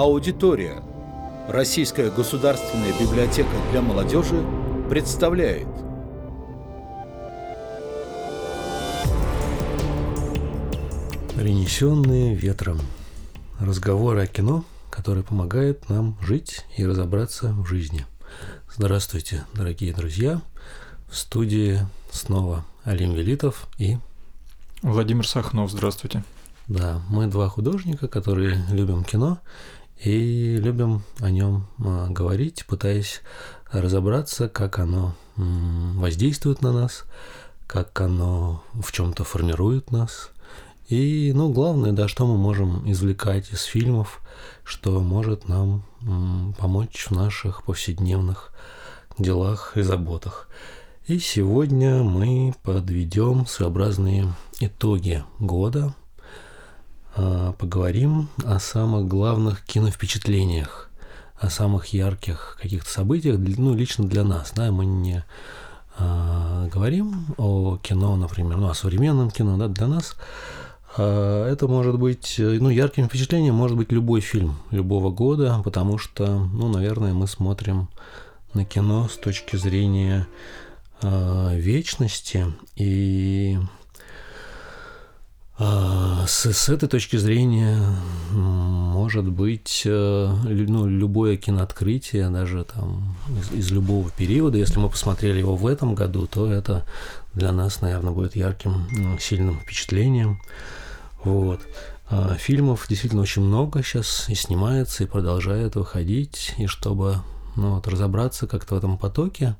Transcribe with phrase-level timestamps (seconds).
[0.00, 0.82] Аудитория.
[1.46, 4.42] Российская государственная библиотека для молодежи
[4.88, 5.68] представляет
[11.36, 12.80] Принесенные ветром.
[13.58, 18.06] Разговоры о кино, которые помогают нам жить и разобраться в жизни.
[18.74, 20.40] Здравствуйте, дорогие друзья.
[21.10, 21.78] В студии
[22.10, 23.98] снова Алим Велитов и
[24.80, 26.24] Владимир Сахнов, здравствуйте.
[26.68, 29.40] Да, мы два художника, которые любим кино
[30.02, 33.20] и любим о нем а, говорить, пытаясь
[33.70, 37.04] разобраться, как оно воздействует на нас,
[37.66, 40.30] как оно в чем-то формирует нас.
[40.88, 44.20] И, ну, главное, да, что мы можем извлекать из фильмов,
[44.64, 45.84] что может нам
[46.58, 48.52] помочь в наших повседневных
[49.18, 50.48] делах и заботах.
[51.06, 55.94] И сегодня мы подведем своеобразные итоги года,
[57.14, 60.90] поговорим о самых главных киновпечатлениях,
[61.38, 65.24] о самых ярких каких-то событиях, ну, лично для нас, да, мы не
[65.98, 70.16] а, говорим о кино, например, ну, о современном кино, да, для нас
[70.96, 76.26] а, это может быть, ну, ярким впечатлением может быть любой фильм любого года, потому что,
[76.26, 77.88] ну, наверное, мы смотрим
[78.54, 80.26] на кино с точки зрения
[81.02, 82.46] э, вечности.
[82.76, 83.58] И
[85.62, 87.78] а, с, с этой точки зрения,
[88.32, 95.40] может быть, э, ну, любое кинооткрытие, даже там из, из любого периода, если мы посмотрели
[95.40, 96.86] его в этом году, то это
[97.34, 100.40] для нас, наверное, будет ярким, сильным впечатлением.
[101.24, 101.60] Вот.
[102.08, 107.16] А фильмов действительно очень много сейчас и снимается, и продолжает выходить, и чтобы
[107.54, 109.56] ну, вот, разобраться как-то в этом потоке,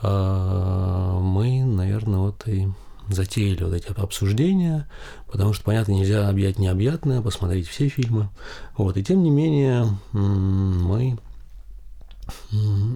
[0.00, 2.68] а, мы, наверное, вот и
[3.08, 4.88] затеяли вот эти обсуждения,
[5.30, 8.30] потому что, понятно, нельзя объять необъятное, посмотреть все фильмы.
[8.76, 11.18] Вот, и тем не менее мы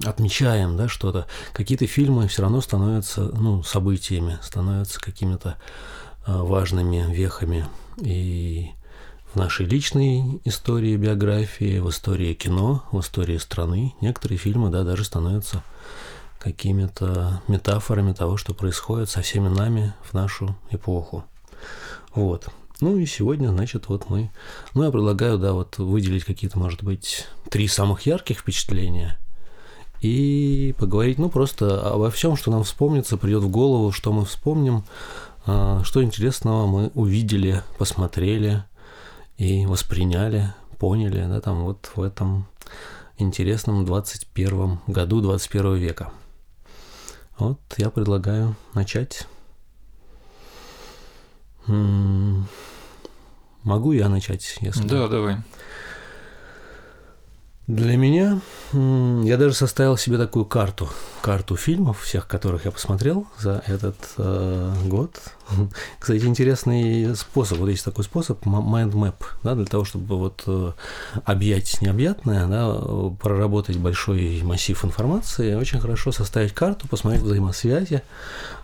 [0.05, 1.27] отмечаем да, что-то.
[1.53, 5.57] Какие-то фильмы все равно становятся ну, событиями, становятся какими-то
[6.27, 7.67] а, важными вехами
[7.99, 8.71] и
[9.33, 13.95] в нашей личной истории, биографии, в истории кино, в истории страны.
[14.01, 15.63] Некоторые фильмы да, даже становятся
[16.43, 21.25] какими-то метафорами того, что происходит со всеми нами в нашу эпоху.
[22.15, 22.49] Вот.
[22.81, 24.31] Ну и сегодня, значит, вот мы...
[24.75, 29.19] Ну, я предлагаю, да, вот выделить какие-то, может быть, три самых ярких впечатления
[30.01, 34.85] и поговорить, ну, просто обо всем, что нам вспомнится, придет в голову, что мы вспомним,
[35.47, 38.65] а, что интересного мы увидели, посмотрели
[39.39, 42.49] и восприняли, поняли, да, там вот в этом
[43.17, 46.11] интересном 21 году 21 века.
[47.39, 49.27] Вот я предлагаю начать.
[53.63, 54.87] Могу я начать, если.
[54.87, 55.37] Да, давай.
[57.69, 58.41] Для меня
[58.73, 60.89] я даже составил себе такую карту,
[61.21, 65.21] карту фильмов, всех которых я посмотрел за этот э, год.
[66.01, 69.15] Кстати, интересный способ, вот есть такой способ, mind map,
[69.45, 70.73] да, для того, чтобы вот э,
[71.25, 72.75] объять необъятное, да,
[73.21, 78.03] проработать большой массив информации, очень хорошо составить карту, посмотреть взаимосвязи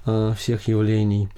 [0.07, 1.29] э, всех явлений.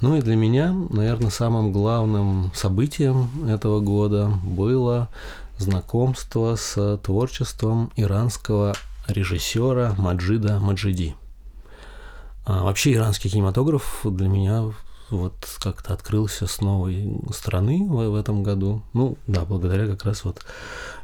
[0.00, 5.08] Ну и для меня, наверное, самым главным событием этого года было
[5.58, 8.74] знакомство с творчеством иранского
[9.06, 11.14] режиссера Маджида Маджиди.
[12.44, 14.72] А вообще иранский кинематограф для меня
[15.10, 18.82] вот как-то открылся с новой стороны в, в этом году.
[18.92, 20.44] Ну, да, благодаря как раз вот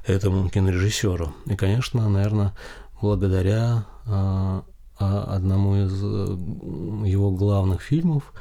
[0.07, 1.35] этому кинорежиссеру.
[1.47, 2.55] И, конечно, наверное,
[3.01, 4.65] благодаря а,
[4.99, 8.33] а, одному из э, его главных фильмов,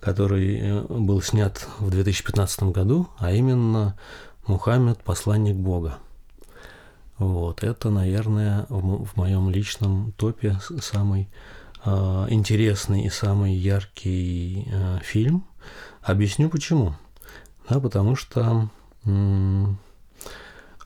[0.00, 3.96] который э, был снят в 2015 году, а именно
[4.46, 5.98] Мухаммед– посланник Бога.
[7.18, 11.28] Вот, это, наверное, в, моем личном топе самый
[11.84, 15.44] э, интересный и самый яркий э, фильм.
[16.00, 16.96] Объясню почему.
[17.68, 18.68] Да, потому что
[19.04, 19.78] м-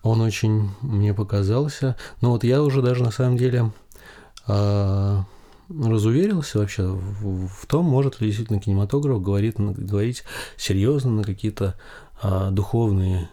[0.02, 1.96] он очень мне показался.
[2.20, 3.72] Ну вот я уже даже на самом деле
[4.46, 5.22] э,
[5.70, 10.24] разуверился вообще в, в том, может ли действительно кинематограф говорить, говорить
[10.58, 11.74] серьезно на какие-то
[12.22, 13.30] э, духовные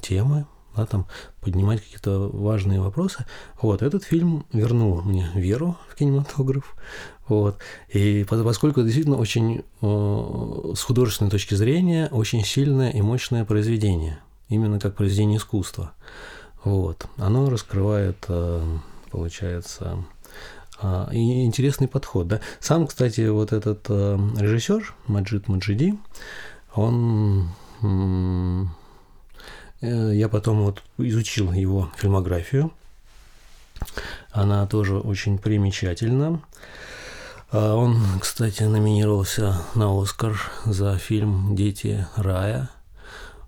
[0.00, 0.46] темы,
[0.76, 1.06] да, там
[1.40, 3.26] поднимать какие-то важные вопросы.
[3.60, 6.74] Вот, этот фильм вернул мне веру в кинематограф.
[7.28, 7.58] Вот.
[7.88, 14.78] И поскольку действительно очень э, с художественной точки зрения очень сильное и мощное произведение, именно
[14.78, 15.92] как произведение искусства.
[16.64, 17.06] Вот.
[17.16, 18.78] Оно раскрывает, э,
[19.10, 20.04] получается,
[20.80, 22.28] э, и интересный подход.
[22.28, 22.40] Да?
[22.60, 25.98] Сам, кстати, вот этот э, режиссер Маджид Маджиди,
[26.74, 27.50] он
[29.82, 32.72] я потом вот изучил его фильмографию.
[34.30, 36.40] Она тоже очень примечательна.
[37.50, 42.70] А он, кстати, номинировался на Оскар за фильм «Дети рая».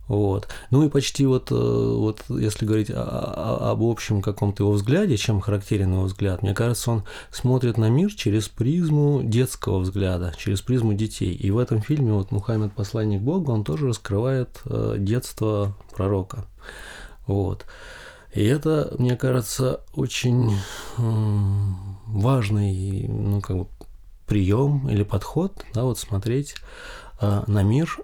[0.06, 0.48] Вот.
[0.70, 5.16] Ну и почти вот, э, вот если говорить о, о, об общем каком-то его взгляде,
[5.16, 10.60] чем характерен его взгляд, мне кажется, он смотрит на мир через призму детского взгляда, через
[10.60, 11.32] призму детей.
[11.32, 16.44] И в этом фильме вот Мухаммед посланник Бога, он тоже раскрывает э, детство пророка.
[17.26, 17.64] Вот.
[18.34, 20.52] И это, мне кажется, очень
[22.06, 23.66] важный, ну, как бы
[24.26, 26.56] прием или подход, да, вот смотреть
[27.20, 28.02] э, на мир э,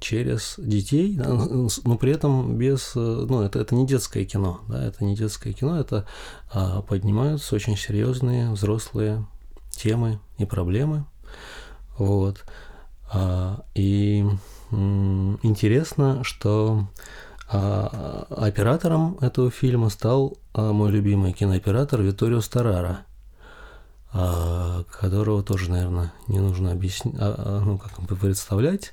[0.00, 5.04] через детей, но при этом без, э, ну, это, это не детское кино, да, это
[5.04, 6.06] не детское кино, это
[6.52, 9.26] а, поднимаются очень серьезные взрослые
[9.70, 11.04] темы и проблемы,
[11.98, 12.44] вот,
[13.12, 14.24] а, и
[14.70, 16.86] интересно, что
[17.52, 23.00] а, оператором этого фильма стал а, мой любимый кинооператор Виторио Старара,
[24.10, 28.92] а, которого тоже, наверное, не нужно объяснять, ну, как бы представлять.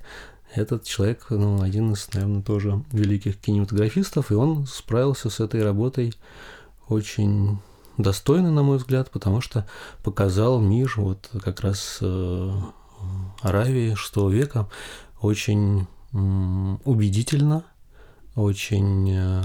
[0.53, 6.13] Этот человек, ну, один из, наверное, тоже великих кинематографистов, и он справился с этой работой
[6.87, 7.59] очень
[7.97, 9.67] достойно, на мой взгляд, потому что
[10.03, 12.51] показал мир вот как раз э,
[13.41, 14.67] Аравии VI века
[15.21, 17.63] очень убедительно–
[18.39, 19.43] очень э,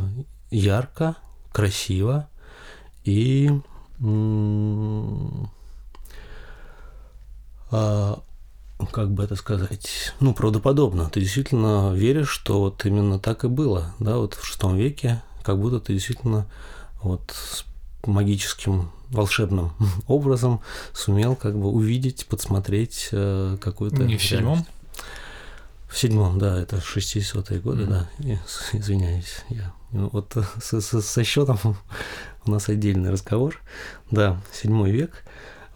[0.50, 1.17] ярко,
[1.53, 2.29] красиво
[3.05, 3.50] и
[7.71, 8.23] а,
[8.93, 11.09] как бы это сказать, ну, правдоподобно.
[11.11, 15.59] Ты действительно веришь, что вот именно так и было, да, вот в шестом веке, как
[15.59, 16.47] будто ты действительно
[17.03, 17.65] вот с
[18.06, 19.73] магическим волшебным
[20.06, 20.61] образом
[20.93, 24.03] сумел как бы увидеть, подсмотреть э, какую-то...
[24.05, 24.67] Не в седьмом?
[25.88, 27.88] В седьмом, да, это 60-е годы, mm-hmm.
[28.19, 28.41] да.
[28.73, 31.59] Извиняюсь, я ну, вот со, со, со счетом
[32.47, 33.61] у нас отдельный разговор.
[34.11, 35.25] Да, седьмой век.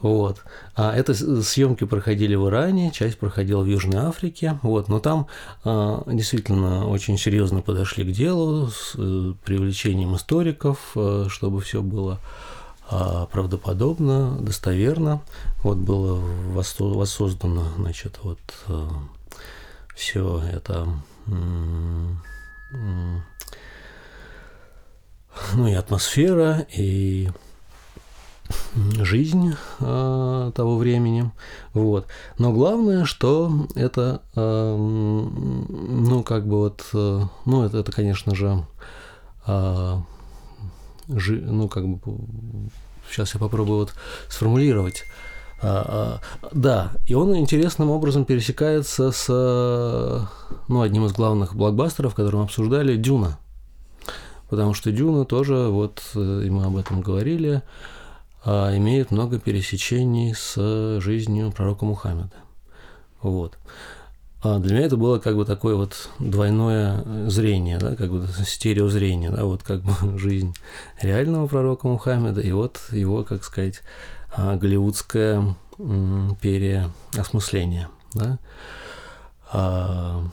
[0.00, 0.43] Вот.
[0.75, 4.59] А это съемки проходили в Иране, часть проходила в Южной Африке.
[4.62, 4.89] Вот.
[4.89, 5.27] Но там
[5.65, 12.21] а, действительно очень серьезно подошли к делу с а, привлечением историков, а, чтобы все было
[12.91, 15.21] а, правдоподобно, достоверно.
[15.62, 16.21] Вот было
[16.53, 18.89] воссоздано, значит, вот а,
[19.95, 20.87] все это
[25.55, 27.31] ну и атмосфера, и
[28.75, 31.31] жизнь э, того времени,
[31.75, 32.06] вот.
[32.39, 38.65] Но главное, что это, э, ну как бы вот, э, ну это, это конечно же,
[39.47, 39.97] э,
[41.09, 42.00] жи, ну как бы,
[43.11, 43.95] сейчас я попробую вот
[44.29, 45.05] сформулировать.
[45.61, 49.27] А, а, да, и он интересным образом пересекается с
[50.69, 53.39] ну, одним из главных блокбастеров, который мы обсуждали, Дюна.
[54.49, 57.62] Потому что Дюна тоже, вот и мы об этом говорили,
[58.44, 62.37] имеет много пересечений с жизнью пророка Мухаммеда.
[63.20, 63.58] Вот.
[64.40, 69.31] А для меня это было как бы такое вот двойное зрение, да, как бы стереозрение,
[69.31, 70.55] да, вот как бы жизнь
[71.02, 73.82] реального пророка Мухаммеда и вот его, как сказать,
[74.32, 75.56] а, голливудское
[76.40, 77.88] переосмысление.
[78.14, 78.38] Да?
[79.50, 80.25] А,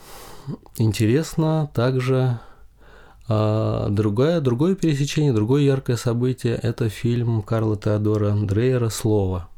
[0.78, 2.40] интересно также
[3.28, 9.50] а, другое, другое пересечение, другое яркое событие– это фильм Карла Теодора Дрейера «Слово»,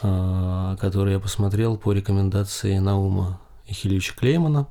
[0.00, 4.66] который я посмотрел по рекомендации Наума Ихильевича Клеймана.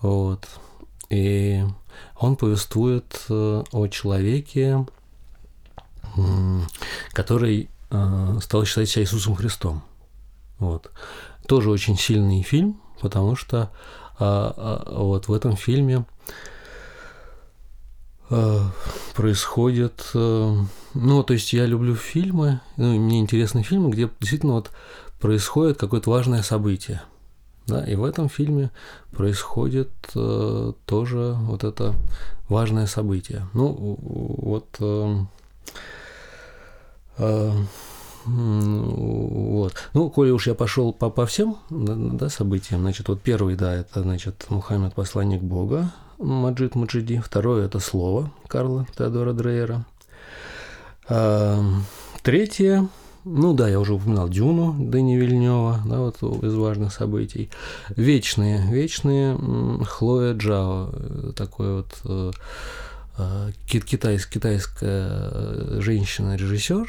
[0.00, 0.48] Вот.
[1.10, 1.62] И
[2.18, 4.86] он повествует э, о человеке,
[7.12, 9.82] который э, стал считать себя Иисусом Христом.
[10.58, 10.90] Вот.
[11.46, 13.70] Тоже очень сильный фильм, потому что
[14.18, 16.04] а, а, вот в этом фильме а,
[19.14, 24.70] происходит, ну, то есть я люблю фильмы, ну, мне интересны фильмы, где действительно вот
[25.20, 27.02] происходит какое-то важное событие.
[27.66, 28.70] Да, и в этом фильме
[29.10, 31.94] происходит э, тоже вот это
[32.48, 33.46] важное событие.
[33.54, 35.16] Ну, вот э,
[37.16, 37.52] а,
[38.26, 39.74] вот.
[39.92, 44.02] Ну, коли уж я пошел по, по всем да, событиям, значит, вот первый, да, это,
[44.02, 47.18] значит, Мухаммед, посланник Бога, Маджид Маджиди.
[47.18, 49.86] Второе– это слово Карла Теодора Дрейера.
[51.08, 51.60] А,
[52.22, 52.88] третье
[53.26, 57.48] ну да, я уже упоминал Дюну Дэни Вильнева, да, вот из важных событий.
[57.88, 59.38] Вечные, вечные
[59.86, 62.32] Хлоя Джао, э, такой вот э,
[63.16, 66.88] Э, китайс, китайская э, женщина-режиссер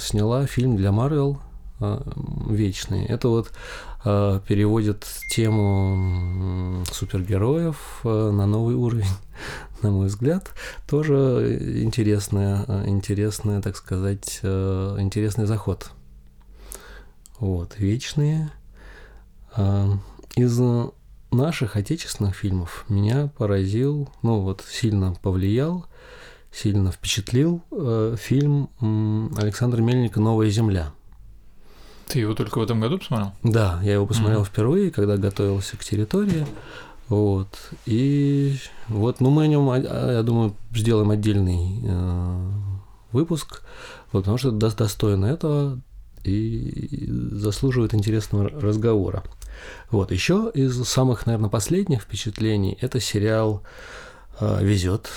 [0.00, 1.40] сняла фильм для Марвел
[1.78, 3.06] вечные.
[3.06, 3.52] Это вот
[4.04, 9.04] э, переводит тему супергероев э, на новый уровень,
[9.82, 10.50] на мой взгляд.
[10.88, 15.90] Тоже интересная, интересная, так сказать, э, интересный заход.
[17.38, 18.50] Вот, вечные.
[19.56, 19.88] Э,
[20.36, 20.60] из
[21.30, 25.86] наших отечественных фильмов меня поразил, ну вот сильно повлиял,
[26.52, 28.70] сильно впечатлил э, фильм
[29.36, 30.92] Александра Мельника «Новая земля».
[32.08, 33.32] Ты его только в этом году посмотрел?
[33.42, 34.46] Да, я его посмотрел mm-hmm.
[34.46, 36.46] впервые, когда готовился к территории.
[37.08, 37.48] Вот.
[37.84, 38.56] И
[38.88, 42.50] вот, ну, мы о нем, я думаю, сделаем отдельный э,
[43.12, 43.62] выпуск,
[44.12, 45.80] вот, потому что достойно этого
[46.24, 49.22] и заслуживает интересного разговора.
[49.90, 53.62] Вот, еще из самых, наверное, последних впечатлений это сериал
[54.40, 55.08] э, «Везет»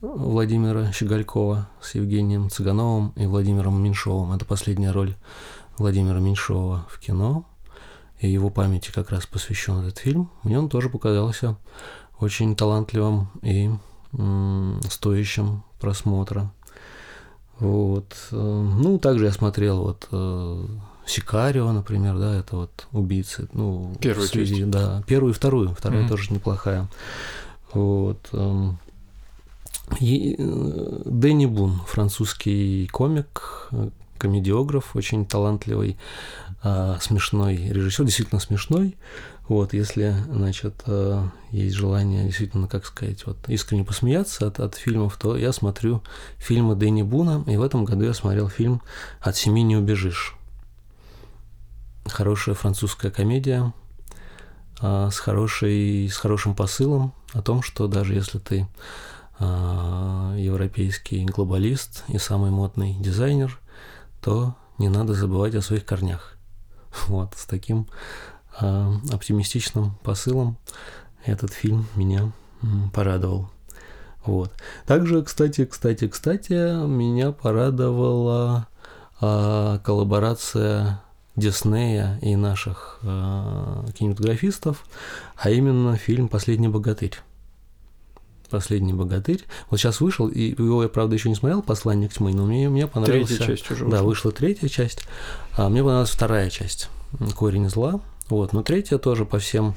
[0.00, 4.32] Владимира Щеголькова с Евгением Цыгановым и Владимиром Меньшовым.
[4.32, 5.14] Это последняя роль
[5.78, 7.44] Владимира Меньшова в кино,
[8.20, 10.30] и его памяти как раз посвящен этот фильм.
[10.42, 11.56] Мне он тоже показался
[12.18, 13.70] очень талантливым и
[14.12, 16.52] м- стоящим просмотра.
[17.58, 18.16] Вот.
[18.30, 20.66] Э, ну, также я смотрел вот э,
[21.06, 23.48] Сикарио, например, да, это вот убийцы.
[23.52, 24.70] Ну, Первую связи, часть.
[24.70, 25.74] Да, первую и вторую.
[25.74, 26.08] Вторая mm-hmm.
[26.08, 26.88] тоже неплохая.
[27.72, 28.28] Вот.
[28.32, 28.78] Эм,
[30.00, 33.70] э, Дэнни Бун, французский комик,
[34.22, 35.98] комедиограф, очень талантливый,
[36.62, 38.96] а, смешной режиссер, действительно смешной.
[39.48, 45.16] Вот, если, значит, а, есть желание действительно, как сказать, вот, искренне посмеяться от, от фильмов,
[45.16, 46.04] то я смотрю
[46.38, 48.80] фильмы Дэнни Буна, и в этом году я смотрел фильм
[49.20, 50.36] «От семьи не убежишь».
[52.06, 53.72] Хорошая французская комедия
[54.80, 58.68] а, с, хорошей, с хорошим посылом о том, что даже если ты
[59.40, 63.58] европейский глобалист и самый модный дизайнер,
[64.22, 66.36] то не надо забывать о своих корнях.
[67.08, 67.88] Вот, с таким
[68.60, 70.56] э, оптимистичным посылом
[71.24, 72.32] этот фильм меня
[72.92, 73.50] порадовал.
[74.24, 74.52] Вот.
[74.86, 78.68] Также, кстати, кстати, кстати, меня порадовала
[79.20, 81.02] э, коллаборация
[81.34, 84.84] Диснея и наших э, кинематографистов,
[85.36, 87.18] а именно фильм «Последний богатырь».
[88.52, 89.42] «Последний богатырь».
[89.70, 92.86] Вот сейчас вышел, и его я, правда, еще не смотрел, «Посланник тьмы», но мне, мне
[92.86, 93.28] понравилась...
[93.28, 95.00] Третья часть уже Да, вышла третья часть,
[95.56, 96.90] а мне понравилась вторая часть
[97.34, 98.00] «Корень зла».
[98.28, 99.74] Вот, но третья тоже по всем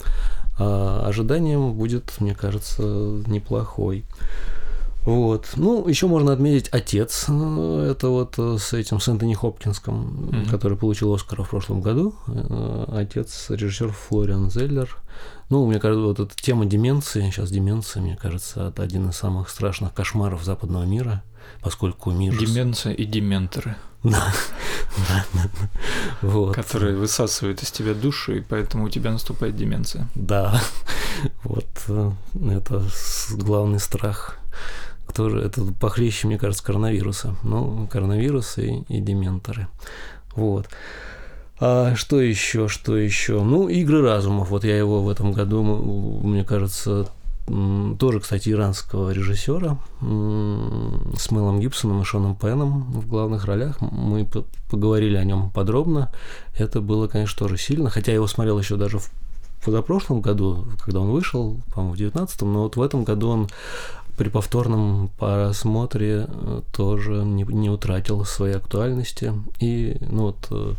[0.59, 2.83] а, ожиданиям будет, мне кажется,
[3.27, 4.05] неплохой.
[5.05, 5.51] Вот.
[5.55, 7.25] Ну, еще можно отметить отец.
[7.29, 10.49] Э, это вот э, с этим с Энтони Хопкинском, mm-hmm.
[10.49, 12.15] который получил Оскара в прошлом году.
[12.27, 14.97] Э, отец режиссер Флориан Зеллер.
[15.49, 19.49] Ну, мне кажется, вот эта тема деменции, сейчас деменция, мне кажется, это один из самых
[19.49, 21.23] страшных кошмаров западного мира,
[21.61, 22.35] поскольку мир...
[22.35, 23.75] Деменция и дементоры.
[24.05, 24.31] Да.
[26.21, 26.55] вот.
[26.55, 30.07] Которые высасывают из тебя душу, и поэтому у тебя наступает деменция.
[30.15, 30.61] Да.
[31.43, 32.83] Вот это
[33.31, 34.37] главный страх
[35.15, 37.37] кто же это похлеще, мне кажется, коронавируса.
[37.41, 39.67] Ну, коронавирус и, и дементоры.
[40.35, 40.67] Вот.
[41.57, 43.41] А что еще, что еще?
[43.41, 44.49] Ну, игры разумов.
[44.49, 45.63] Вот я его в этом году,
[46.21, 47.07] мне кажется,
[47.97, 53.79] тоже, кстати, иранского режиссера с Мэлом Гибсоном и Шоном Пеном в главных ролях.
[53.79, 54.27] Мы
[54.69, 56.11] поговорили о нем подробно.
[56.57, 57.89] Это было, конечно, тоже сильно.
[57.89, 59.09] Хотя я его смотрел еще даже в
[59.63, 63.47] позапрошлом году, когда он вышел, по-моему, в 19-м, но вот в этом году он
[64.17, 69.33] при повторном просмотре э, тоже не, не утратил своей актуальности.
[69.59, 70.73] И ну вот э,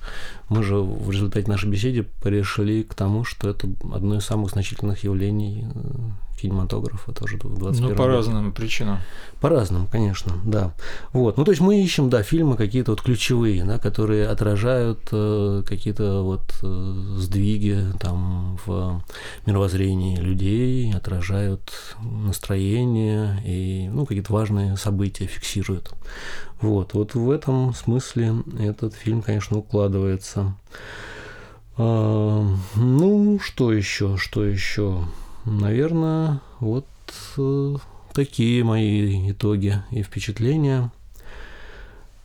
[0.49, 5.05] мы же в результате нашей беседы пришли к тому, что это одно из самых значительных
[5.05, 8.99] явлений э, кинематографа тоже в 21 Ну, по разным причинам.
[9.41, 10.73] По разным, конечно, да.
[11.13, 11.37] Вот.
[11.37, 16.23] Ну, то есть мы ищем, да, фильмы какие-то вот ключевые, да, которые отражают э, какие-то
[16.23, 19.03] вот э, сдвиги там в
[19.47, 25.93] мировоззрении людей, отражают настроение и, ну, какие-то важные события фиксируют.
[26.61, 26.95] Вот.
[26.95, 30.55] Вот в этом смысле этот фильм, конечно, укладывается.
[31.79, 35.05] А, ну, что еще, что еще?
[35.47, 36.89] Наверное, вот
[37.39, 37.77] э,
[38.13, 40.91] такие мои итоги и впечатления.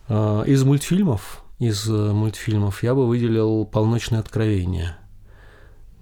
[0.08, 4.98] Э, из мультфильмов, из э, мультфильмов я бы выделил «Полночное откровение».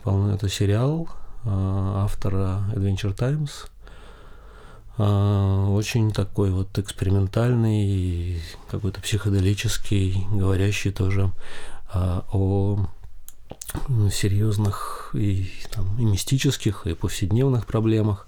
[0.06, 1.10] Это сериал
[1.44, 3.66] э, автора Adventure Times.
[4.98, 11.32] Э, очень такой вот экспериментальный, какой-то психоделический, говорящий тоже
[11.92, 12.88] о
[14.12, 18.27] серьезных и, там, и мистических, и повседневных проблемах.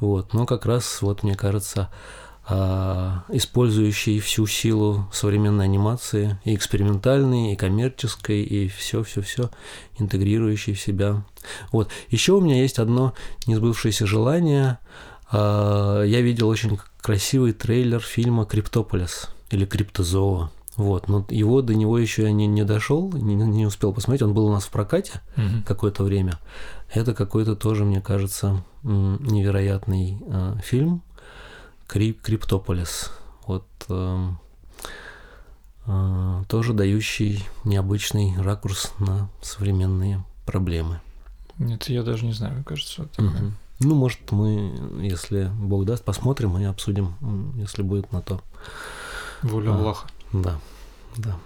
[0.00, 0.32] Вот.
[0.34, 1.90] Но как раз, вот мне кажется,
[2.50, 9.50] а, использующий всю силу современной анимации, и экспериментальной, и коммерческой, и все-все-все,
[9.98, 11.24] интегрирующий в себя.
[11.72, 11.90] Вот.
[12.08, 13.12] Еще у меня есть одно
[13.46, 14.78] несбывшееся желание.
[15.30, 20.50] А, я видел очень красивый трейлер фильма «Криптополис» или «Криптозоо».
[20.78, 24.22] Вот, но его до него еще не, не дошел, не, не успел посмотреть.
[24.22, 25.64] Он был у нас в прокате Мгм.
[25.64, 26.38] какое-то время.
[26.94, 31.02] Это какой-то тоже, мне кажется, невероятный э, фильм
[31.88, 33.10] Крип, Криптополис.
[33.44, 34.38] Вот эм,
[35.86, 41.00] э, тоже дающий необычный ракурс на современные проблемы.
[41.58, 43.02] Нет, я даже не знаю, мне кажется.
[43.02, 43.30] вот такое.
[43.30, 43.56] Мгм.
[43.80, 47.14] Ну, может, мы, если Бог даст, посмотрим и обсудим,
[47.56, 48.40] если будет на то.
[49.42, 49.74] Воля А.
[49.76, 50.06] Аллаха.
[50.32, 50.58] Да,
[51.16, 51.36] да.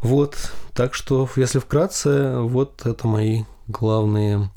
[0.00, 4.50] Вот, так что, если вкратце, вот это мои главные,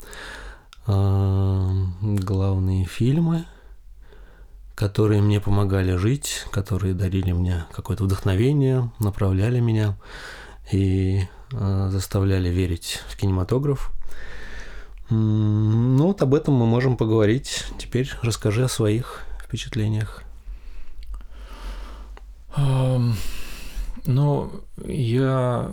[0.86, 3.46] э, главные фильмы,
[4.74, 9.96] которые мне помогали жить, которые дарили мне какое-то вдохновение, направляли меня
[10.70, 13.92] и э, заставляли верить в кинематограф.
[15.08, 17.64] Ну вот об этом мы можем поговорить.
[17.78, 20.22] Теперь расскажи о своих впечатлениях.
[22.56, 23.14] Ам,
[24.06, 24.50] Ну,
[24.84, 25.70] я,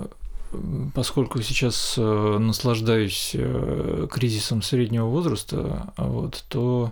[0.93, 6.91] поскольку сейчас э, наслаждаюсь э, кризисом среднего возраста, вот, то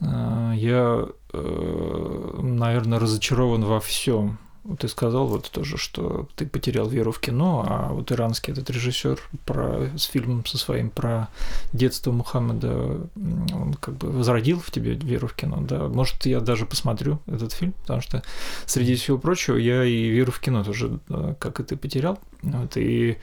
[0.00, 4.38] э, я, наверное, разочарован во всем.
[4.76, 9.18] Ты сказал вот тоже, что ты потерял веру в кино, а вот иранский этот режиссер
[9.46, 11.28] про, с фильмом со своим про
[11.72, 15.88] детство Мухаммеда, он как бы возродил в тебе веру в кино, да.
[15.88, 18.22] Может, я даже посмотрю этот фильм, потому что
[18.66, 20.98] среди всего прочего, я и веру в кино тоже,
[21.38, 22.18] как и ты, потерял.
[22.42, 23.16] Вот, и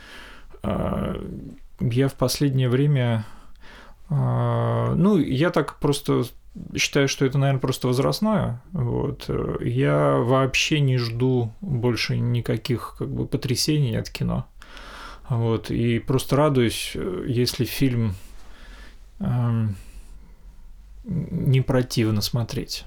[0.64, 1.24] э,
[1.80, 3.26] я в последнее время...
[4.10, 6.24] э, ну, я так просто
[6.76, 8.62] считаю, что это, наверное, просто возрастное.
[8.72, 9.30] Вот.
[9.62, 14.48] Я вообще не жду больше никаких как бы потрясений от кино.
[15.30, 15.72] Вот.
[15.72, 16.96] И просто радуюсь,
[17.26, 18.16] если фильм
[19.20, 19.76] эм,
[21.04, 22.86] не противно смотреть.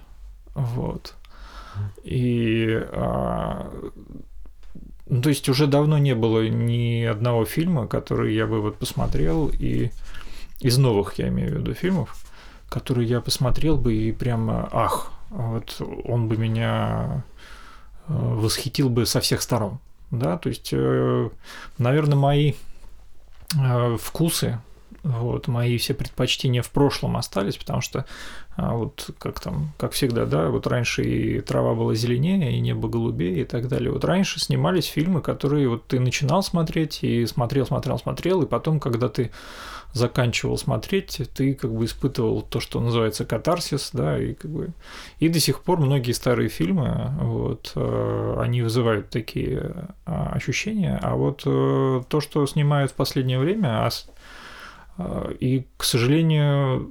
[0.54, 1.14] Вот.
[2.04, 3.70] И а,
[5.06, 9.48] ну, то есть уже давно не было ни одного фильма, который я бы вот посмотрел,
[9.48, 9.90] и
[10.60, 12.16] из новых я имею в виду фильмов,
[12.68, 17.24] которые я посмотрел бы и прямо, ах, вот он бы меня
[18.06, 19.78] э, восхитил бы со всех сторон.
[20.10, 21.30] Да, то есть, э,
[21.78, 22.54] наверное, мои
[23.58, 24.60] э, вкусы,
[25.08, 28.04] вот, мои все предпочтения в прошлом остались, потому что
[28.56, 32.88] а, вот как там, как всегда, да, вот раньше и трава была зеленее, и небо
[32.88, 33.90] голубее и так далее.
[33.90, 38.80] Вот раньше снимались фильмы, которые вот ты начинал смотреть и смотрел, смотрел, смотрел, и потом,
[38.80, 39.30] когда ты
[39.94, 44.70] заканчивал смотреть, ты как бы испытывал то, что называется катарсис, да, и как бы
[45.18, 51.14] и до сих пор многие старые фильмы, вот, э, они вызывают такие а, ощущения, а
[51.14, 53.90] вот э, то, что снимают в последнее время, а
[55.40, 56.90] и, к сожалению,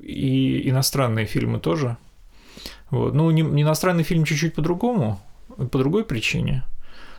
[0.00, 1.96] и иностранные фильмы тоже.
[2.90, 3.14] Вот.
[3.14, 5.20] Ну, не иностранный фильм чуть-чуть по-другому,
[5.56, 6.64] по другой причине.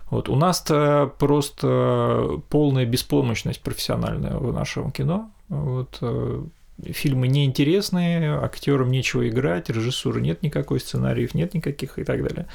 [0.10, 0.30] Вот.
[0.30, 5.32] У нас-то просто полная беспомощность профессиональная в нашем кино.
[5.50, 5.98] Вот.
[6.02, 6.44] э,
[6.84, 12.48] Фильмы неинтересные, актерам нечего играть, режиссуры нет никакой, сценариев нет никаких и так далее.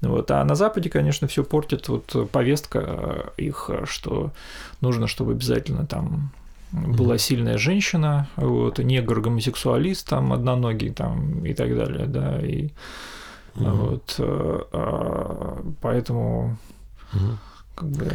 [0.00, 0.30] Вот.
[0.30, 4.32] А на Западе, конечно, все портит вот повестка э, их, что
[4.80, 6.32] нужно, чтобы обязательно там
[6.74, 12.70] была сильная женщина, вот, негр гомосексуалист, там, одноногий, там, и так далее, да, и
[13.54, 13.70] Мгм.
[13.70, 16.56] вот, э, а, поэтому,
[17.12, 17.38] Мгм.
[17.76, 18.12] как бы,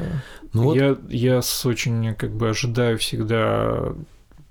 [0.53, 3.93] Ну вот, я, я с очень, как бы, ожидаю всегда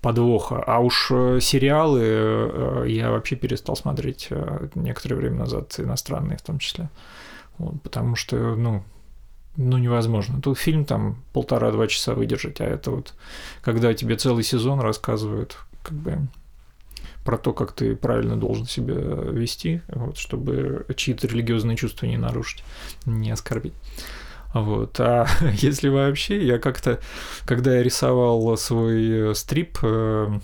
[0.00, 4.28] подвоха, а уж э, сериалы э, я вообще перестал смотреть
[4.74, 6.88] некоторое время назад, иностранные в том числе,
[7.58, 8.82] вот, потому что, ну,
[9.58, 10.40] ну, невозможно.
[10.40, 13.12] Тут фильм там полтора-два часа выдержать, а это вот,
[13.60, 16.28] когда тебе целый сезон рассказывают, как бы,
[17.24, 22.62] про то, как ты правильно должен себя вести, вот, чтобы чьи-то религиозные чувства не нарушить,
[23.04, 23.74] не оскорбить.
[24.54, 25.00] Вот.
[25.00, 27.00] А если вообще, я как-то,
[27.44, 30.38] когда я рисовал свой стрип, э,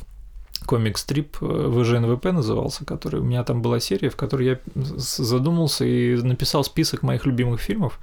[0.66, 6.16] комик-стрип э, ВЖНВП назывался, который у меня там была серия, в которой я задумался и
[6.16, 8.00] написал список моих любимых фильмов.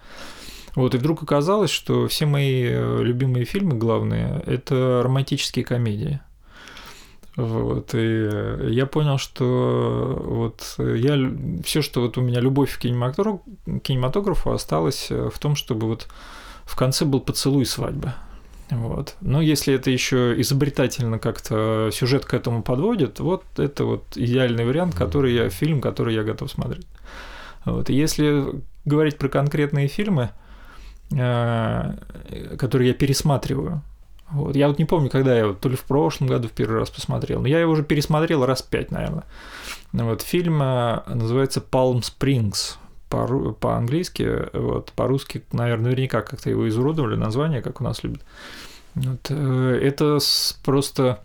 [0.75, 6.21] Вот, и вдруг оказалось, что все мои э, любимые фильмы главные– это романтические комедии.
[7.35, 11.17] Вот, и э, я понял, что вот я
[11.63, 13.43] все, что вот у меня любовь к кинематографу,
[13.83, 16.07] кинематографу осталась э, в том, чтобы вот
[16.65, 18.13] в конце был поцелуй свадьбы.
[18.69, 19.17] Вот.
[19.19, 24.95] Но если это еще изобретательно как-то сюжет к этому подводит, вот это вот идеальный вариант,
[24.95, 26.87] который я, фильм, который я готов смотреть.
[27.65, 27.89] Вот.
[27.89, 28.45] И если
[28.85, 30.31] говорить про конкретные фильмы,
[31.11, 31.93] э,
[32.57, 33.81] которые я пересматриваю,
[34.31, 34.55] вот.
[34.55, 36.89] Я вот не помню, когда я вот, то ли в прошлом году в первый раз
[36.89, 39.25] посмотрел, но я его уже пересмотрел раз пять, наверное.
[39.91, 42.77] Вот фильм э, называется Palm Springs
[43.09, 48.21] по- по-английски, вот, по-русски, наверное, наверняка как-то его изуродовали, название, как у нас любят.
[48.95, 50.19] Вот, э, это
[50.63, 51.19] просто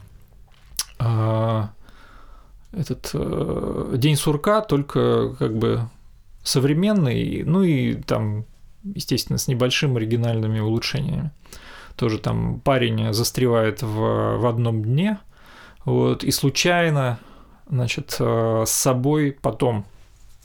[2.72, 5.82] этот э, День сурка, только как бы
[6.42, 8.44] современный, ну и там,
[8.94, 11.30] естественно, с небольшими оригинальными улучшениями.
[11.96, 15.18] Тоже там парень застревает в, в одном дне,
[15.84, 17.18] вот, и случайно,
[17.68, 19.86] значит, э, с собой потом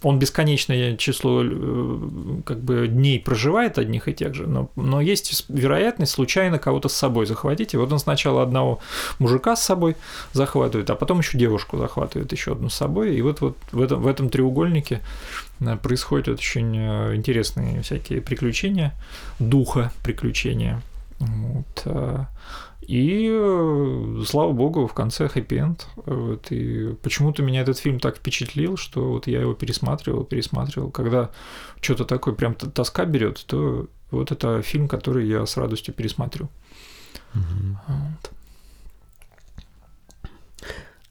[0.04, 2.00] он бесконечное число э,
[2.46, 6.94] как бы дней проживает одних и тех же, но, но есть вероятность случайно кого-то с
[6.94, 7.74] собой захватить.
[7.74, 8.80] И вот он сначала одного
[9.20, 9.96] мужика с собой
[10.34, 13.16] захватывает, а потом еще девушку захватывает еще одну с собой.
[13.16, 15.02] И вот, вот в, этом, в этом треугольнике
[15.60, 18.94] э, происходят очень э, интересные всякие приключения,
[19.40, 20.82] духа приключения.
[21.20, 21.86] Вот.
[22.82, 25.88] И, э, слава богу, в конце хэппи-энд.
[25.96, 30.90] Вот, и почему-то меня этот фильм так впечатлил, что вот я его пересматривал, пересматривал.
[30.92, 31.30] Когда
[31.80, 36.50] что-то такое прям тоска берет, то вот это фильм, который я с радостью пересматриваю.
[37.36, 37.78] Угу.
[37.88, 38.32] Вот.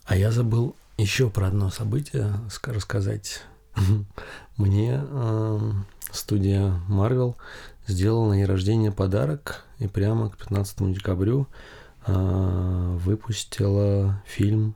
[0.07, 2.35] А я забыл еще про одно событие
[2.67, 3.43] рассказать.
[4.57, 5.73] Мне э,
[6.11, 7.37] студия Marvel
[7.91, 11.47] сделал на день рождения подарок и прямо к 15 декабрю
[12.07, 14.75] э, выпустила фильм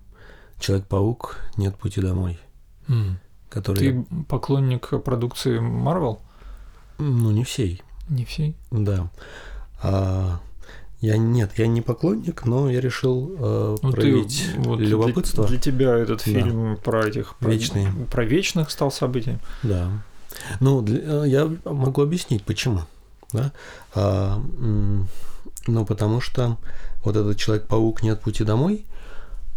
[0.60, 2.38] Человек-паук Нет пути домой.
[2.88, 3.16] Mm.
[3.50, 3.78] Который...
[3.78, 6.18] Ты поклонник продукции Marvel?
[6.98, 7.82] Ну, не всей.
[8.08, 8.56] Не всей?
[8.70, 9.10] Да.
[9.82, 10.40] А,
[11.00, 15.44] я нет, я не поклонник, но я решил э, ну, проявить ты, вот любопытство.
[15.46, 16.80] Для, для тебя этот фильм да.
[16.80, 19.38] про этих про, вечные про вечных стал событием.
[19.62, 19.90] Да.
[20.60, 22.80] Ну, для, э, я могу объяснить, почему.
[23.34, 23.52] Да?
[23.94, 24.40] А,
[25.66, 26.56] ну, потому что
[27.04, 28.86] вот этот Человек-паук «Нет пути домой»,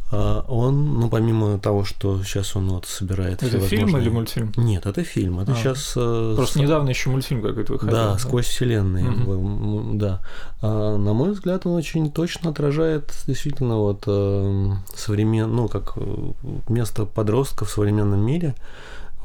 [0.09, 4.53] а, он, ну, помимо того, что сейчас он вот собирает Это фильм или мультфильм?
[4.55, 5.39] Нет, это фильм.
[5.41, 5.93] Это а, сейчас...
[5.97, 6.61] Э, Просто с...
[6.61, 7.93] недавно еще мультфильм какой-то выходил.
[7.93, 8.17] Да, да.
[8.17, 9.09] «Сквозь вселенные».
[9.09, 9.97] Угу.
[9.97, 10.21] Да.
[10.61, 15.53] А, на мой взгляд, он очень точно отражает действительно вот э, современ...
[15.53, 16.31] ну, как э,
[16.69, 18.55] место подростка в современном мире,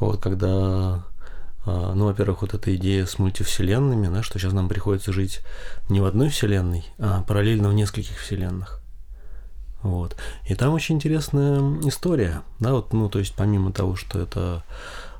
[0.01, 1.05] вот, когда
[1.65, 5.41] ну, во-первых, вот эта идея с мультивселенными, да, что сейчас нам приходится жить
[5.89, 8.83] не в одной вселенной, а параллельно в нескольких вселенных.
[9.83, 10.15] Вот.
[10.47, 14.63] И там очень интересная история, да, вот, ну, то есть помимо того, что это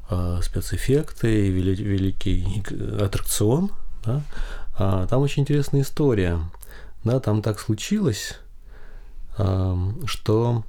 [0.10, 2.63] э, спецэффекты и вели, великий
[3.01, 3.71] аттракцион,
[4.06, 4.21] да,
[4.79, 6.39] э, там очень интересная история,
[7.03, 8.39] да, там так случилось,
[9.38, 10.63] э, что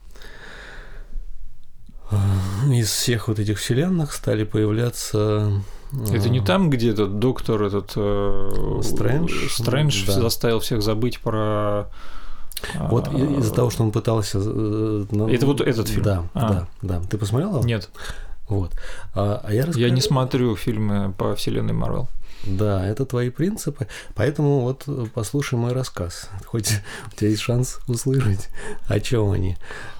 [2.70, 5.62] из всех вот этих вселенных стали появляться
[6.10, 10.12] это не там, где этот доктор, этот э, Стрэндж, Стрэндж да.
[10.12, 11.86] заставил всех забыть про.
[12.88, 14.38] Вот а, из-за того, что он пытался.
[14.42, 16.02] Э, это вот этот фильм.
[16.02, 16.48] Да, а.
[16.48, 17.02] да, да.
[17.08, 17.64] Ты посмотрел его?
[17.64, 17.90] Нет.
[18.48, 18.72] Вот.
[19.14, 19.86] А, а я, расскажу...
[19.86, 22.08] я не смотрю фильмы по вселенной Марвел.
[22.46, 23.86] Да, это твои принципы.
[24.14, 26.28] Поэтому вот послушай мой рассказ.
[26.46, 26.72] Хоть
[27.12, 28.48] у тебя есть шанс услышать,
[28.86, 29.56] о чем они.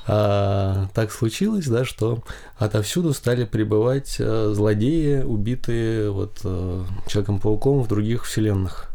[0.07, 2.23] А, так случилось, да, что
[2.59, 8.91] отовсюду стали прибывать э, злодеи, убитые вот э, Человеком-пауком в других вселенных.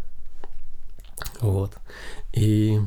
[1.40, 1.74] Вот.
[2.34, 2.80] И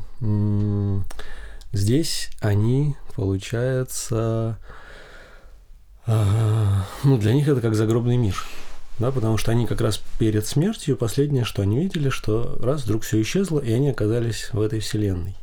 [1.72, 4.58] здесь они, получается,
[6.06, 8.36] а, ну, для них это как загробный мир
[8.98, 13.02] да, потому что они как раз перед смертью последнее, что они видели, что раз вдруг
[13.02, 15.36] все исчезло, и они оказались в этой вселенной.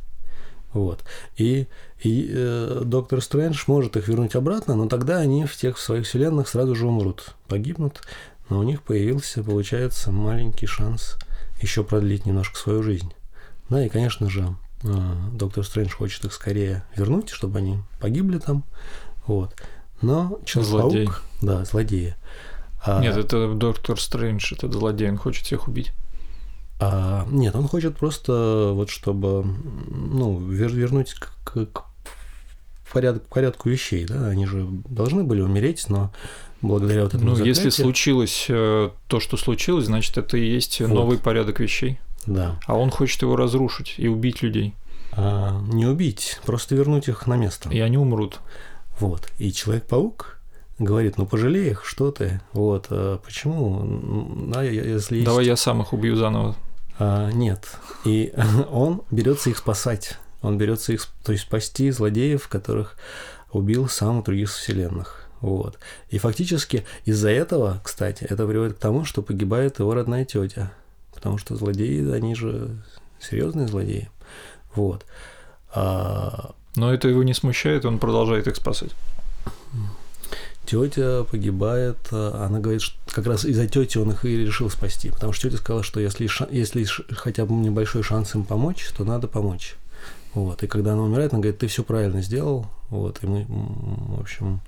[0.72, 1.02] Вот.
[1.36, 1.66] И,
[2.02, 6.06] и э, доктор Стрэндж может их вернуть обратно, но тогда они в тех в своих
[6.06, 8.02] вселенных сразу же умрут, погибнут,
[8.48, 11.16] но у них появился, получается, маленький шанс
[11.60, 13.12] еще продлить немножко свою жизнь.
[13.68, 14.88] Да, и, конечно же, э,
[15.32, 18.64] доктор Стрэндж хочет их скорее вернуть, чтобы они погибли там.
[19.26, 19.54] Вот.
[20.02, 22.16] Но Человек-паук, да, злодеи.
[22.84, 23.00] А...
[23.00, 25.92] Нет, это доктор Стрэндж, этот злодей, он хочет всех убить.
[26.80, 29.44] А, нет, он хочет просто вот чтобы
[29.90, 31.84] ну, вер, вернуть к, к, к
[32.90, 36.10] порядку, порядку вещей, да, они же должны были умереть, но
[36.62, 37.64] благодаря вот этому Ну, заклятию...
[37.66, 40.88] если случилось э, то, что случилось, значит, это и есть вот.
[40.88, 42.00] новый порядок вещей.
[42.26, 42.58] Да.
[42.66, 44.74] А он хочет его разрушить и убить людей.
[45.12, 47.68] А, не убить, просто вернуть их на место.
[47.68, 48.40] И они умрут.
[48.98, 49.28] Вот.
[49.38, 50.39] И Человек-паук
[50.80, 55.26] говорит, ну пожалей их, что ты, вот, а почему, да, если есть...
[55.26, 56.56] Давай я сам их убью заново.
[56.98, 58.32] А, нет, и
[58.70, 62.96] он берется их спасать, он берется их, то есть спасти злодеев, которых
[63.52, 65.78] убил сам в других вселенных, Вот.
[66.08, 70.72] И фактически из-за этого, кстати, это приводит к тому, что погибает его родная тетя.
[71.14, 72.70] Потому что злодеи, они же
[73.20, 74.08] серьезные злодеи.
[74.74, 75.04] Вот.
[75.74, 76.54] А...
[76.76, 78.92] Но это его не смущает, он продолжает их спасать.
[80.66, 85.32] Тетя погибает, она говорит, что как раз из-за тети он их и решил спасти, потому
[85.32, 89.76] что тетя сказала, что если, если хотя бы небольшой шанс им помочь, то надо помочь.
[90.34, 90.62] Вот.
[90.62, 92.66] И когда она умирает, она говорит, ты все правильно сделал.
[92.88, 93.18] Вот.
[93.22, 94.60] И мы, в общем,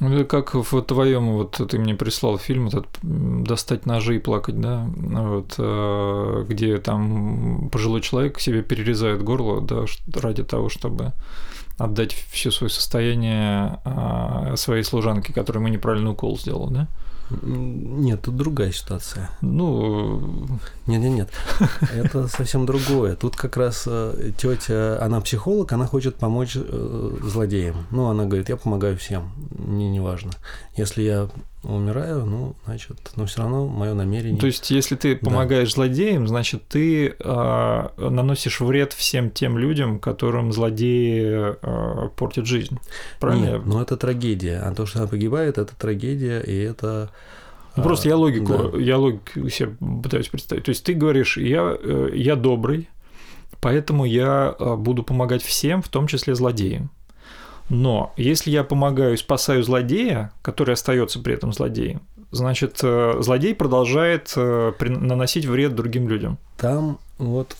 [0.00, 4.88] ну, как в твоем, вот ты мне прислал фильм этот «Достать ножи и плакать», да,
[4.96, 11.14] вот, э, где там пожилой человек себе перерезает горло, да, ради того, чтобы
[11.78, 16.88] отдать все свое состояние а, своей служанке, которой ему неправильный укол сделал, да?
[17.30, 19.30] Нет, тут другая ситуация.
[19.42, 20.48] Ну,
[20.86, 21.30] нет, нет, нет,
[21.94, 23.16] это совсем другое.
[23.16, 27.86] Тут как раз э, тетя, она психолог, она хочет помочь э, злодеям.
[27.90, 30.32] Ну, она говорит, я помогаю всем, мне не важно.
[30.74, 31.28] Если я
[31.62, 34.38] умираю, ну, значит, но все равно мое намерение.
[34.38, 35.74] То есть, если ты помогаешь да.
[35.74, 42.78] злодеям, значит, ты э, наносишь вред всем тем людям, которым злодеи э, портят жизнь.
[43.18, 43.44] Правильно?
[43.44, 44.62] Нет, но это трагедия.
[44.64, 47.10] А то, что она погибает, это трагедия, и это.
[47.76, 48.78] Ну, просто я логику, да.
[48.78, 50.64] я логику себе пытаюсь представить.
[50.64, 52.88] То есть ты говоришь, я, э, я добрый,
[53.60, 56.90] поэтому я буду помогать всем, в том числе злодеям.
[57.68, 62.00] Но если я помогаю и спасаю злодея, который остается при этом злодеем,
[62.30, 66.38] значит, э, злодей продолжает э, наносить вред другим людям.
[66.56, 67.56] Там вот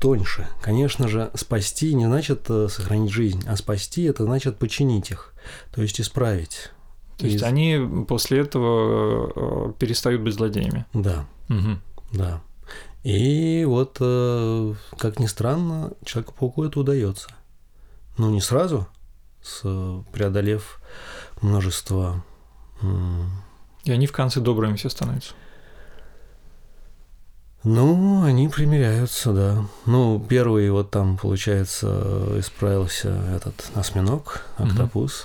[0.00, 0.46] тоньше.
[0.60, 5.34] Конечно же, спасти не значит э, сохранить жизнь, а спасти это значит починить их,
[5.74, 6.70] то есть исправить.
[7.16, 7.42] То есть Из...
[7.42, 10.86] они после этого перестают быть злодеями.
[10.92, 11.26] Да.
[11.48, 11.78] Угу.
[12.12, 12.40] Да.
[13.02, 17.28] И вот, как ни странно, Человеку-пауку это удается.
[18.18, 18.86] Ну, не сразу,
[19.48, 20.80] с, преодолев
[21.40, 22.22] множество...
[23.84, 25.32] И они в конце добрыми все становятся.
[27.64, 29.64] Ну, они примиряются, да.
[29.86, 35.22] Ну, первый вот там, получается, исправился этот осьминог, октопус.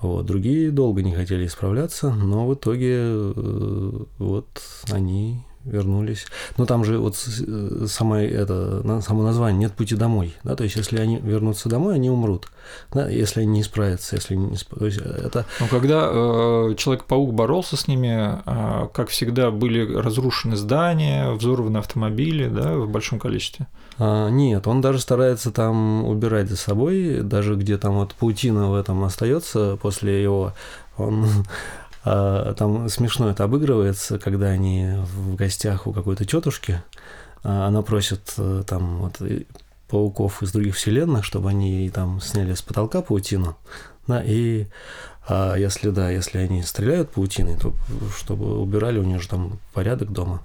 [0.00, 0.08] Угу.
[0.08, 0.26] Вот.
[0.26, 6.26] Другие долго не хотели исправляться, но в итоге э, вот они вернулись.
[6.56, 10.34] Но там же вот э, самое, это, само название «Нет пути домой».
[10.44, 10.56] Да?
[10.56, 12.48] То есть, если они вернутся домой, они умрут.
[12.92, 13.08] Да?
[13.08, 14.16] Если они не справятся.
[14.16, 14.74] Если не сп...
[14.80, 15.44] Это...
[15.60, 22.48] Но когда э, Человек-паук боролся с ними, э, как всегда, были разрушены здания, взорваны автомобили
[22.48, 23.66] да, в большом количестве.
[23.98, 28.74] А, нет, он даже старается там убирать за собой, даже где там вот паутина в
[28.74, 30.52] этом остается после его,
[30.98, 31.26] он
[32.56, 36.82] там смешно это обыгрывается, когда они в гостях у какой-то тетушки,
[37.42, 39.20] а, она просит э, там вот
[39.88, 43.56] пауков из других вселенных, чтобы они там сняли с потолка паутину,
[44.06, 44.66] да, и
[45.28, 47.74] а если да, если они стреляют паутиной, то
[48.16, 50.42] чтобы убирали у них же там порядок дома,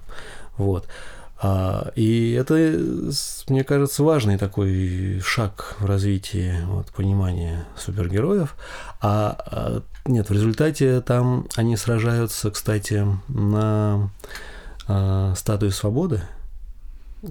[0.56, 0.86] вот.
[1.44, 2.54] А, и это,
[3.48, 8.54] мне кажется, важный такой шаг в развитии вот, понимания супергероев.
[9.00, 14.10] А, а нет, в результате там они сражаются, кстати, на
[14.86, 16.22] а, статуе свободы,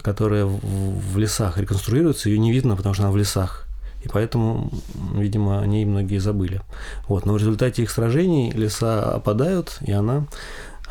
[0.02, 3.66] которая в, в лесах реконструируется, ее не видно, потому что она в лесах.
[4.04, 4.72] И поэтому,
[5.14, 6.62] видимо, о ней многие забыли.
[7.08, 7.26] Вот.
[7.26, 10.26] Но в результате их сражений леса опадают, и она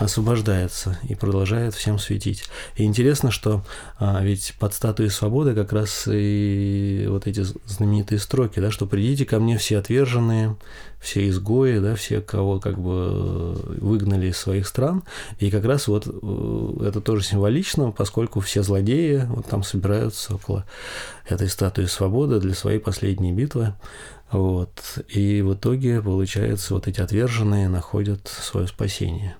[0.01, 2.45] освобождается и продолжает всем светить.
[2.77, 3.63] И интересно, что
[3.99, 9.27] а, ведь под статуей свободы как раз и вот эти знаменитые строки, да, что придите
[9.27, 10.57] ко мне все отверженные,
[11.01, 15.03] все изгои, да, все, кого как бы выгнали из своих стран.
[15.39, 20.65] И как раз вот э, это тоже символично, поскольку все злодеи вот там собираются около
[21.29, 23.75] этой статуи свободы для своей последней битвы.
[24.33, 24.99] Вот.
[25.09, 29.37] И в итоге, получается, вот эти отверженные находят свое спасение.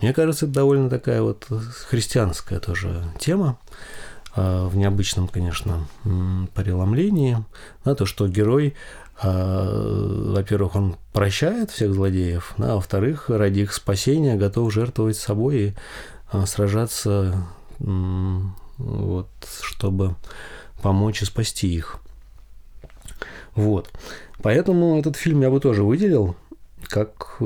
[0.00, 1.46] Мне кажется, это довольно такая вот
[1.88, 3.58] христианская тоже тема,
[4.34, 5.86] а, в необычном, конечно,
[6.54, 7.38] преломлении,
[7.84, 8.74] на то, что герой,
[9.22, 15.74] а, во-первых, он прощает всех злодеев, а во-вторых, ради их спасения готов жертвовать собой и
[16.32, 17.46] а, сражаться,
[17.78, 19.28] вот,
[19.62, 20.16] чтобы
[20.82, 21.98] помочь и спасти их.
[23.54, 23.90] Вот.
[24.42, 26.36] Поэтому этот фильм я бы тоже выделил
[26.88, 27.44] как э,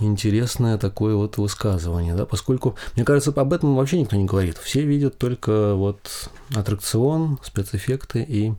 [0.00, 4.58] интересное такое вот высказывание, да, поскольку, мне кажется, об этом вообще никто не говорит.
[4.58, 8.52] Все видят только вот аттракцион, спецэффекты и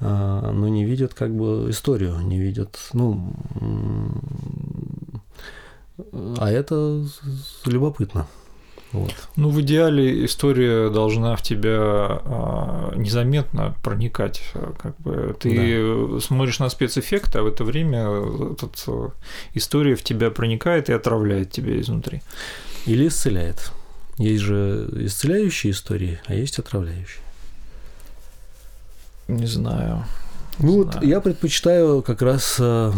[0.00, 3.34] э, но не видят как бы историю, не видят, ну,
[6.38, 7.04] а это
[7.64, 8.26] любопытно.
[8.92, 9.14] Вот.
[9.36, 14.42] Ну, в идеале история должна в тебя а, незаметно проникать.
[14.78, 16.20] Как бы ты да.
[16.20, 18.84] смотришь на спецэффекты, а в это время этот,
[19.54, 22.22] история в тебя проникает и отравляет тебя изнутри.
[22.84, 23.72] Или исцеляет.
[24.18, 27.22] Есть же исцеляющие истории, а есть отравляющие.
[29.28, 30.04] Не знаю.
[30.58, 32.92] Ну вот я предпочитаю как раз э,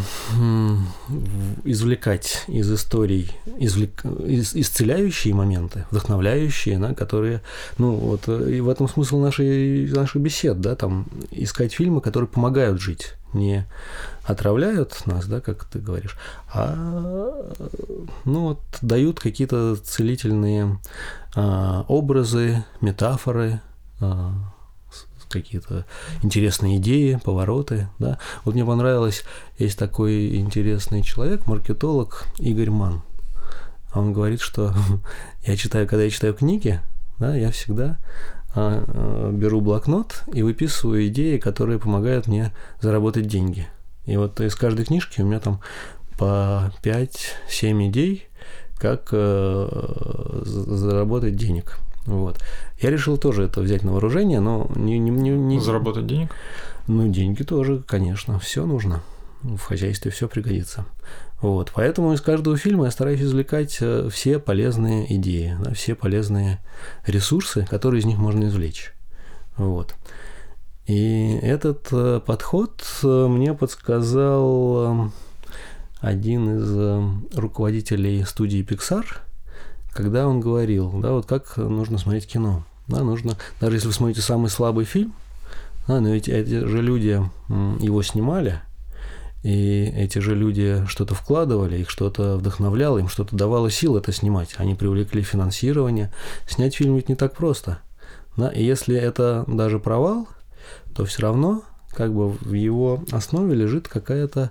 [1.64, 7.42] извлекать из историй извлек, из, исцеляющие моменты, вдохновляющие, да, которые,
[7.78, 12.80] ну вот и в этом смысл нашей наших бесед, да, там искать фильмы, которые помогают
[12.80, 13.66] жить, не
[14.24, 16.18] отравляют нас, да, как ты говоришь,
[16.52, 16.74] а
[18.24, 20.78] ну вот дают какие-то целительные
[21.34, 23.60] а, образы, метафоры.
[24.00, 24.53] А,
[25.34, 25.84] какие-то
[26.22, 27.88] интересные идеи, повороты.
[27.98, 28.18] Да?
[28.44, 29.24] Вот мне понравилось,
[29.58, 33.02] есть такой интересный человек, маркетолог Игорь Ман.
[33.94, 34.74] Он говорит, что
[35.46, 36.80] я читаю, когда я читаю книги,
[37.18, 37.98] да, я всегда
[38.54, 43.68] а, а, беру блокнот и выписываю идеи, которые помогают мне заработать деньги.
[44.06, 45.60] И вот из каждой книжки у меня там
[46.18, 48.28] по 5-7 идей,
[48.76, 51.78] как э, заработать денег.
[52.06, 52.38] Вот.
[52.80, 54.98] Я решил тоже это взять на вооружение, но не...
[54.98, 55.60] не, не, не...
[55.60, 56.30] Заработать денег?
[56.86, 59.02] Ну, деньги тоже, конечно, все нужно.
[59.42, 60.84] В хозяйстве все пригодится.
[61.40, 61.72] Вот.
[61.74, 66.62] Поэтому из каждого фильма я стараюсь извлекать э, все полезные идеи, да, все полезные
[67.06, 68.92] ресурсы, которые из них можно извлечь.
[69.56, 69.94] Вот.
[70.86, 75.10] И этот э, подход э, мне подсказал
[76.00, 79.04] один из руководителей студии Pixar–
[79.94, 82.64] когда он говорил, да, вот как нужно смотреть кино.
[82.86, 85.14] Да, нужно, даже если вы смотрите самый слабый фильм,
[85.88, 88.60] да, но ведь эти же люди его снимали,
[89.42, 94.54] и эти же люди что-то вкладывали, их что-то вдохновляло, им что-то давало сил это снимать.
[94.56, 96.12] Они привлекли финансирование.
[96.48, 97.78] Снять фильм ведь не так просто.
[98.38, 98.48] Да?
[98.48, 100.28] И если это даже провал,
[100.94, 104.50] то все равно как бы в его основе лежит какая-то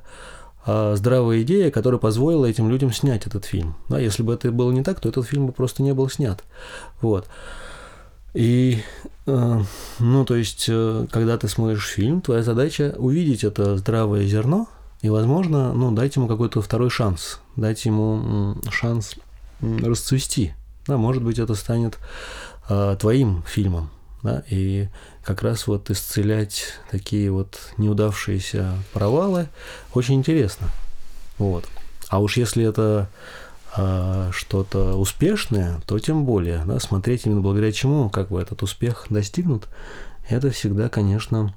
[0.66, 3.76] здравая идея, которая позволила этим людям снять этот фильм.
[3.90, 6.44] Да, если бы это было не так, то этот фильм бы просто не был снят.
[7.02, 7.28] Вот.
[8.34, 8.82] И,
[9.28, 9.62] э,
[10.00, 14.68] ну, то есть, э, когда ты смотришь фильм, твоя задача увидеть это здравое зерно
[15.02, 19.16] и, возможно, ну, дать ему какой-то второй шанс, дать ему шанс
[19.62, 20.54] расцвести.
[20.88, 21.98] Да, может быть, это станет
[22.70, 23.90] э, твоим фильмом,
[24.24, 24.90] да, и
[25.24, 29.48] как раз вот исцелять такие вот неудавшиеся провалы
[29.94, 30.68] очень интересно.
[31.38, 31.66] Вот.
[32.10, 33.10] А уж если это
[33.76, 39.08] а, что-то успешное, то тем более, да, смотреть именно благодаря чему, как бы этот успех
[39.10, 39.68] достигнут,
[40.30, 41.54] это всегда, конечно,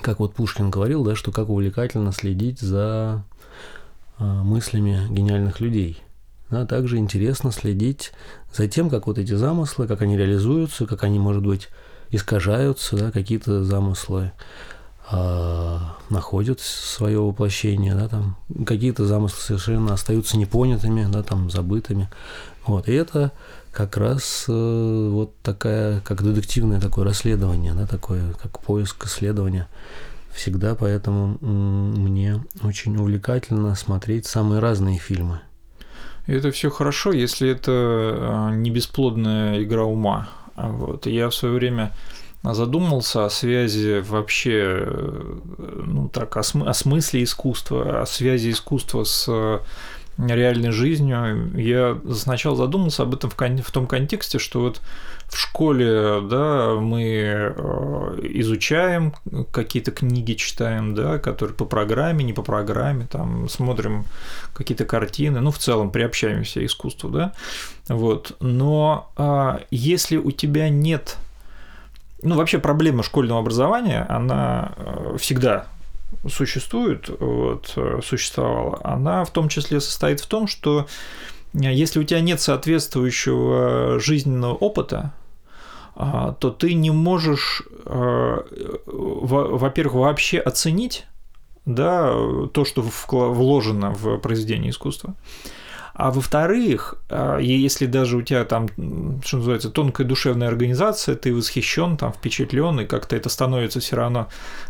[0.00, 3.24] как вот Пушкин говорил, да, что как увлекательно следить за
[4.18, 6.02] а, мыслями гениальных людей.
[6.50, 8.12] Да, также интересно следить
[8.52, 11.68] за тем, как вот эти замыслы, как они реализуются, как они, может быть,
[12.12, 14.32] искажаются, да, какие-то замыслы
[15.10, 15.78] э,
[16.10, 22.08] находят свое воплощение, да, там какие-то замыслы совершенно остаются непонятыми, да, там забытыми.
[22.64, 23.32] Вот, и это
[23.72, 29.66] как раз э, вот такая, как детективное такое расследование, да, такое, как поиск исследования.
[30.32, 35.40] Всегда поэтому мне очень увлекательно смотреть самые разные фильмы.
[36.26, 40.28] Это все хорошо, если это а, не бесплодная игра ума.
[40.56, 41.06] Вот.
[41.06, 41.92] я в свое время
[42.42, 44.86] задумался о связи вообще,
[45.58, 49.58] ну так, о, см- о смысле искусства, о связи искусства с э,
[50.18, 51.52] реальной жизнью.
[51.56, 54.80] Я сначала задумался об этом в, кон- в том контексте, что вот
[55.32, 59.14] в школе, да, мы э, изучаем
[59.50, 64.04] какие-то книги, читаем, да, которые по программе, не по программе, там смотрим
[64.52, 67.32] какие-то картины, ну, в целом приобщаемся к искусству, да,
[67.88, 68.36] вот.
[68.40, 71.16] Но а, если у тебя нет
[72.22, 75.66] ну, вообще проблема школьного образования, она э, всегда
[76.28, 80.86] существует, вот, существовала, она в том числе состоит в том, что
[81.54, 85.14] э, если у тебя нет соответствующего жизненного опыта,
[85.94, 91.06] то ты не можешь, во-первых, вообще оценить
[91.66, 92.12] да,
[92.52, 95.14] то, что вложено в произведение искусства.
[95.94, 98.68] А во-вторых, а, если даже у тебя там,
[99.24, 104.28] что называется, тонкая душевная организация, ты восхищен, там, впечатлен, и как-то это становится все равно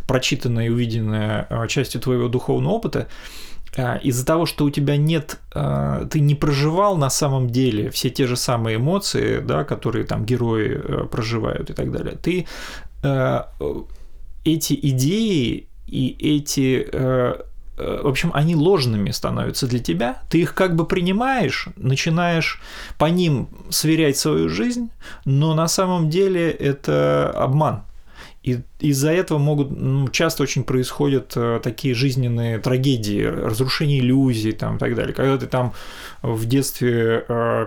[0.09, 3.07] прочитанная и увиденная а, частью твоего духовного опыта, а,
[3.76, 8.36] из-за того, что у тебя нет, ты не проживал на самом деле все те же
[8.36, 12.46] самые эмоции, да, которые там герои проживают и так далее, ты
[14.44, 16.88] эти идеи и эти
[17.78, 22.60] э, в общем, они ложными становятся для тебя, ты их как бы принимаешь, начинаешь
[22.98, 24.90] по ним сверять свою жизнь,
[25.24, 27.82] но на самом деле это обман.
[28.43, 34.76] И из-за этого могут ну, часто очень происходят э, такие жизненные трагедии, разрушение иллюзий там,
[34.76, 35.14] и так далее.
[35.14, 35.74] Когда ты там
[36.22, 37.66] в детстве э,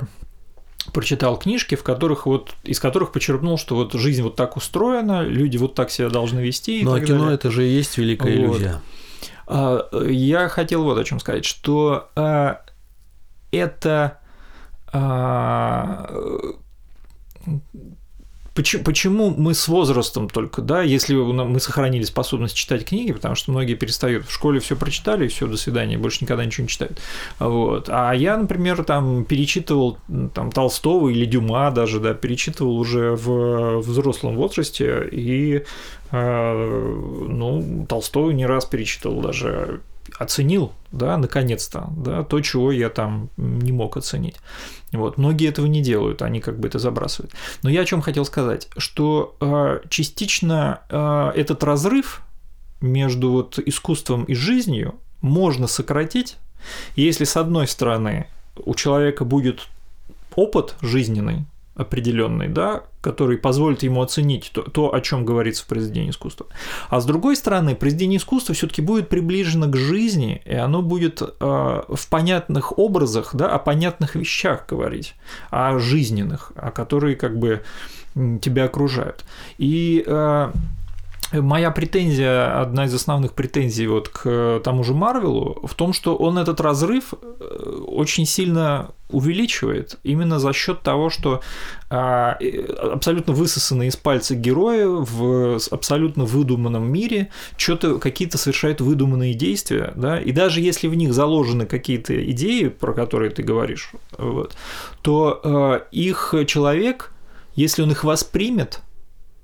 [0.91, 5.57] прочитал книжки, в которых вот из которых почерпнул, что вот жизнь вот так устроена, люди
[5.57, 6.83] вот так себя должны вести.
[6.83, 7.35] Ну а кино далее.
[7.35, 8.57] это же и есть великая вот.
[8.57, 8.81] иллюзия.
[9.47, 12.61] А, я хотел вот о чем сказать, что а,
[13.51, 14.19] это
[14.91, 16.09] а,
[18.55, 23.51] Почему, почему мы с возрастом только, да, если мы сохранили способность читать книги, потому что
[23.51, 26.97] многие перестают в школе все прочитали, и все, до свидания, больше никогда ничего не читают.
[27.37, 27.89] Вот.
[27.89, 29.97] А я, например, там перечитывал
[30.33, 35.65] там, Толстого или Дюма даже, да, перечитывал уже в взрослом возрасте, и
[36.11, 39.81] э, ну, Толстого не раз перечитывал даже
[40.17, 44.37] оценил, да, наконец-то, да, то, чего я там не мог оценить.
[44.91, 45.17] Вот.
[45.17, 47.33] Многие этого не делают, они как бы это забрасывают.
[47.63, 52.21] Но я о чем хотел сказать, что э, частично э, этот разрыв
[52.81, 56.37] между вот искусством и жизнью можно сократить,
[56.95, 59.67] если с одной стороны у человека будет
[60.35, 61.45] опыт жизненный,
[61.75, 66.47] определенный, да, который позволит ему оценить то, то, о чем говорится в произведении искусства.
[66.89, 71.25] А с другой стороны, произведение искусства все-таки будет приближено к жизни, и оно будет э,
[71.39, 75.15] в понятных образах, да, о понятных вещах говорить,
[75.49, 77.61] о жизненных, о которые как бы
[78.41, 79.25] тебя окружают.
[79.57, 80.51] И э,
[81.31, 86.37] Моя претензия, одна из основных претензий вот к тому же Марвелу в том, что он
[86.37, 91.41] этот разрыв э, очень сильно увеличивает именно за счет того, что
[91.89, 92.37] а,
[92.93, 100.19] абсолютно высосанные из пальца герои в абсолютно выдуманном мире что-то какие-то совершают выдуманные действия, да,
[100.19, 104.55] и даже если в них заложены какие-то идеи, про которые ты говоришь, вот,
[105.01, 107.11] то а, их человек,
[107.55, 108.81] если он их воспримет,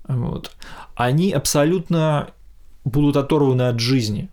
[0.07, 0.51] вот,
[0.95, 2.29] они абсолютно
[2.83, 4.29] будут оторваны от жизни.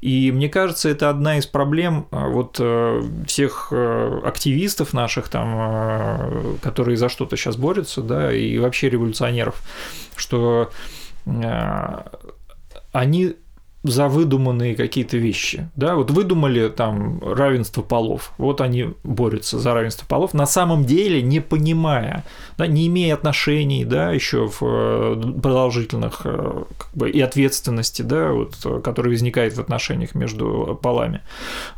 [0.00, 5.54] И мне кажется, это одна из проблем а, вот э, всех э, активистов наших, там,
[5.56, 9.62] э, которые за что-то сейчас борются, да, и вообще революционеров,
[10.16, 10.70] что
[12.92, 13.36] они
[13.82, 15.68] за выдуманные какие-то вещи.
[15.74, 21.20] Да, вот выдумали там равенство полов, вот они борются за равенство полов, на самом деле
[21.20, 22.24] не понимая,
[22.58, 28.32] да, не имея отношений, да, еще в э, продолжительных э, как бы, и ответственности, да,
[28.32, 31.20] вот, которая возникает в отношениях между полами,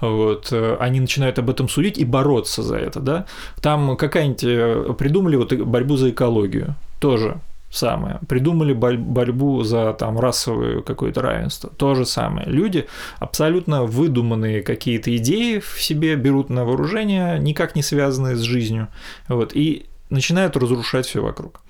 [0.00, 3.26] вот, они начинают об этом судить и бороться за это, да.
[3.62, 7.40] Там какая-нибудь э, придумали вот борьбу за экологию, тоже
[7.76, 8.20] самое.
[8.28, 11.70] Придумали борьбу за там расовое какое-то равенство.
[11.70, 12.46] То же самое.
[12.48, 12.86] Люди
[13.18, 18.88] абсолютно выдуманные какие-то идеи в себе берут на вооружение, никак не связанные с жизнью,
[19.28, 21.60] вот, и начинают разрушать все вокруг.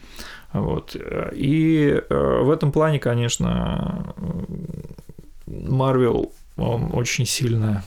[0.52, 0.96] Вот.
[1.32, 4.14] И э, в этом плане, конечно,
[5.46, 7.82] Марвел очень сильно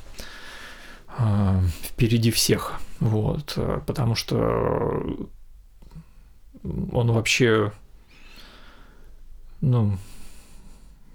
[1.18, 2.74] э, впереди всех.
[3.00, 5.04] Вот, потому что
[6.92, 7.72] он вообще
[9.62, 9.98] ну,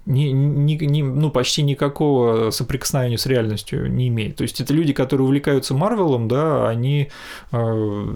[0.05, 4.35] ни, ни, ни, ну, почти никакого соприкосновения с реальностью не имеет.
[4.35, 7.09] То есть это люди, которые увлекаются Марвелом, да, они
[7.51, 8.15] э,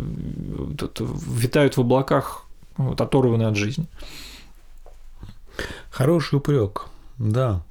[1.00, 3.86] витают в облаках, вот, оторваны от жизни.
[5.90, 6.86] Хороший упрек,
[7.18, 7.62] да.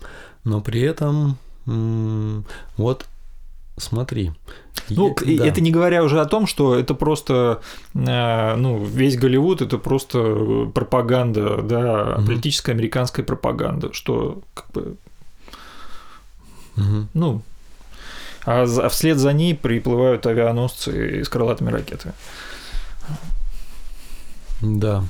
[0.45, 1.37] Но при этом
[1.67, 3.07] вот
[3.77, 4.33] смотри,
[4.91, 5.47] ну, да.
[5.47, 7.61] это не говоря уже о том, что это просто,
[7.95, 12.27] э, ну, весь Голливуд это просто пропаганда, да, угу.
[12.27, 14.97] политическая американская пропаганда, что как бы,
[16.77, 17.07] угу.
[17.15, 17.43] ну,
[18.45, 22.15] а, а вслед за ней приплывают авианосцы с крылатыми ракетами.
[24.63, 25.05] Да.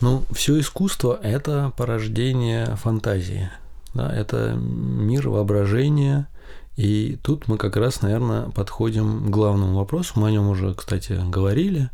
[0.00, 3.50] Ну, все искусство– это порождение фантазии.
[3.94, 6.26] Да, это мир воображения,
[6.76, 10.14] и тут мы как раз, наверное, подходим к главному вопросу.
[10.16, 11.90] Мы о нем уже, кстати, говорили,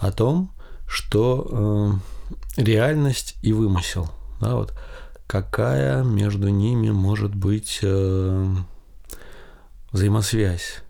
[0.00, 0.50] о том,
[0.86, 2.00] что
[2.56, 4.74] э, реальность и вымысел, да, вот
[5.26, 8.54] какая между ними может быть э,
[9.90, 10.82] взаимосвязь.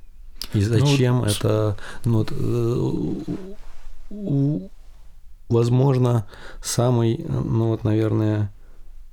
[0.55, 2.33] И ну зачем ну, это, ну, вот,
[4.11, 4.69] э,
[5.49, 6.27] возможно,
[6.63, 8.53] самый, ну вот, наверное,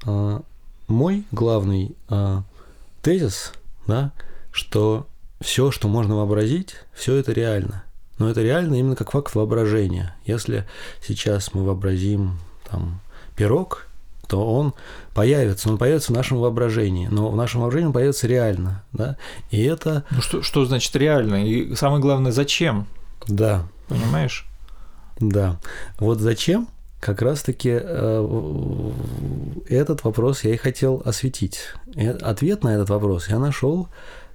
[0.06, 0.40] э,
[0.88, 2.42] мой главный э,
[3.02, 3.54] тезис
[3.90, 4.14] да,
[4.52, 5.08] что
[5.42, 7.84] все, что можно вообразить, все это реально.
[8.18, 10.16] Но это реально именно как факт воображения.
[10.26, 10.68] Если
[11.02, 13.00] сейчас мы вообразим там,
[13.36, 13.88] пирог,
[14.28, 14.74] то он
[15.14, 19.18] появится, он появится в нашем воображении, но в нашем воображении он появится реально, да,
[19.50, 20.04] и это...
[20.12, 21.48] Ну что, что значит реально?
[21.48, 22.86] И самое главное, зачем?
[23.28, 23.68] Да.
[23.88, 24.46] Понимаешь?
[25.20, 25.60] Да.
[25.98, 26.68] Вот зачем
[27.00, 28.92] как раз-таки э,
[29.68, 31.60] этот вопрос я и хотел осветить.
[31.96, 33.88] И ответ на этот вопрос я нашел,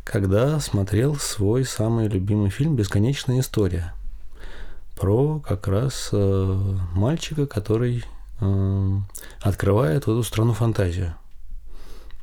[0.02, 3.94] когда смотрел свой самый любимый фильм «Бесконечная история»
[4.96, 8.04] про как раз э, мальчика, который
[8.40, 8.98] э,
[9.40, 11.14] открывает эту страну фантазию.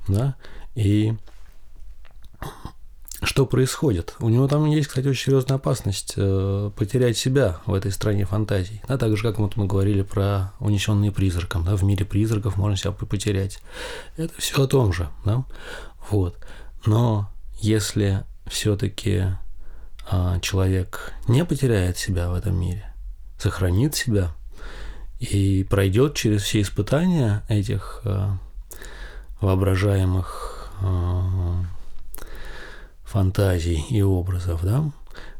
[0.07, 0.35] Да?
[0.73, 1.13] И
[3.23, 4.15] что происходит?
[4.19, 8.81] У него там есть, кстати, очень серьезная опасность э, потерять себя в этой стране фантазий.
[8.87, 11.63] Да, так же, как вот мы говорили про унесенные призраком.
[11.63, 13.59] Да, в мире призраков можно себя потерять.
[14.17, 15.09] Это все о том же.
[15.23, 15.45] Да?
[16.09, 16.35] Вот.
[16.85, 19.25] Но если все-таки
[20.09, 22.91] а, человек не потеряет себя в этом мире,
[23.37, 24.31] сохранит себя
[25.19, 28.39] и пройдет через все испытания этих а,
[29.41, 31.65] воображаемых а,
[33.11, 34.89] фантазий и образов, да,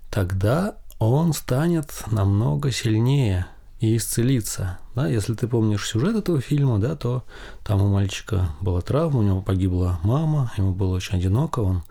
[0.10, 3.48] тогда он станет намного сильнее
[3.80, 4.78] и исцелиться.
[4.94, 7.24] Да, если ты помнишь сюжет этого фильма, да, то
[7.64, 11.84] там у мальчика была травма, у него погибла мама, ему было очень одиноко, он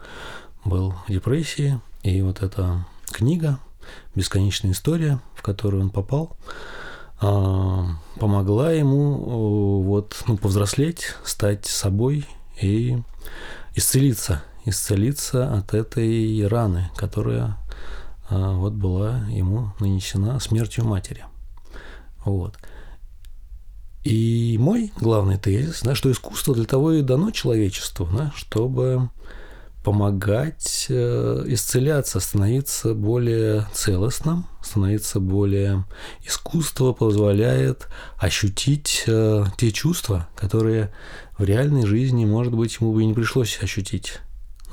[0.64, 3.58] был в депрессии, и вот эта книга
[4.14, 6.36] «Бесконечная история», в которую он попал,
[7.22, 7.86] а,
[8.18, 12.26] помогла ему вот, ну, повзрослеть, стать собой
[12.60, 12.98] и
[13.74, 17.56] исцелиться, исцелиться от этой раны, которая
[18.28, 21.24] а, вот была ему нанесена смертью матери.
[22.24, 22.56] Вот.
[24.04, 29.10] И мой главный тезис, да, что искусство для того и дано человечеству, да, чтобы
[29.84, 35.84] помогать э, исцеляться, становиться более целостным, становиться более...
[36.22, 37.88] Искусство позволяет
[38.18, 40.92] ощутить э, те чувства, которые
[41.38, 44.18] в реальной жизни, может быть, ему бы и не пришлось ощутить.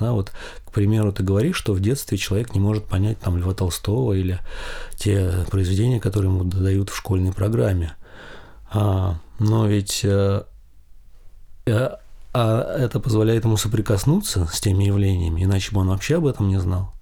[0.00, 0.32] Да, вот,
[0.64, 4.38] к примеру, ты говоришь, что в детстве человек не может понять там Льва Толстого или
[4.96, 7.94] те произведения, которые ему дают в школьной программе.
[8.70, 10.46] А, но ведь а,
[12.34, 16.58] а это позволяет ему соприкоснуться с теми явлениями, иначе бы он вообще об этом не
[16.58, 16.92] знал.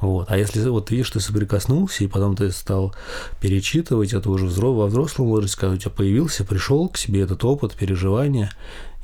[0.00, 0.30] Вот.
[0.30, 2.94] А если вот видишь, ты соприкоснулся, и потом ты стал
[3.40, 7.74] перечитывать это уже во взрослом возрасте, когда у тебя появился, пришел к себе этот опыт,
[7.74, 8.50] переживания,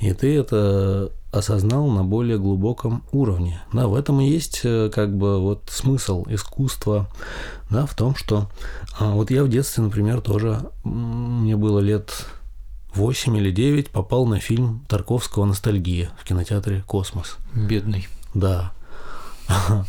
[0.00, 3.62] и ты это осознал на более глубоком уровне.
[3.72, 7.08] Да, в этом и есть э, как бы вот смысл искусства,
[7.70, 8.50] да, в том, что
[8.98, 12.26] а, вот я в детстве, например, тоже, мне было лет
[12.94, 17.36] 8 или 9, попал на фильм Тарковского «Ностальгия» в кинотеатре «Космос».
[17.54, 18.08] Бедный.
[18.34, 18.72] Да.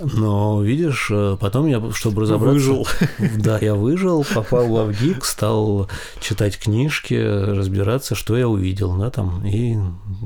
[0.00, 2.54] Но, видишь, э, потом я, чтобы разобраться...
[2.54, 2.86] Выжил.
[3.36, 5.88] Да, я выжил, попал в Авгик, стал
[6.20, 9.76] читать книжки, разбираться, что я увидел, да, там, и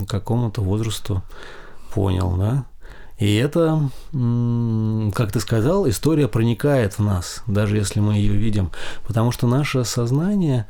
[0.09, 1.23] какому-то возрасту
[1.93, 2.67] понял, да.
[3.19, 8.71] И это, как ты сказал, история проникает в нас, даже если мы ее видим,
[9.07, 10.67] потому что наше сознание,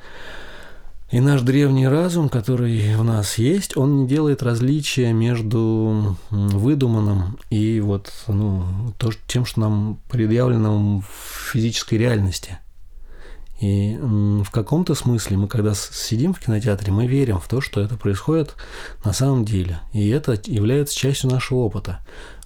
[1.15, 7.79] и наш древний разум, который в нас есть, он не делает различия между выдуманным и
[7.79, 12.59] вот ну, то, тем, что нам предъявлено в физической реальности.
[13.61, 17.97] И в каком-то смысле мы, когда сидим в кинотеатре, мы верим в то, что это
[17.97, 18.57] происходит
[19.05, 19.79] на самом деле.
[19.93, 22.01] И это является частью нашего опыта.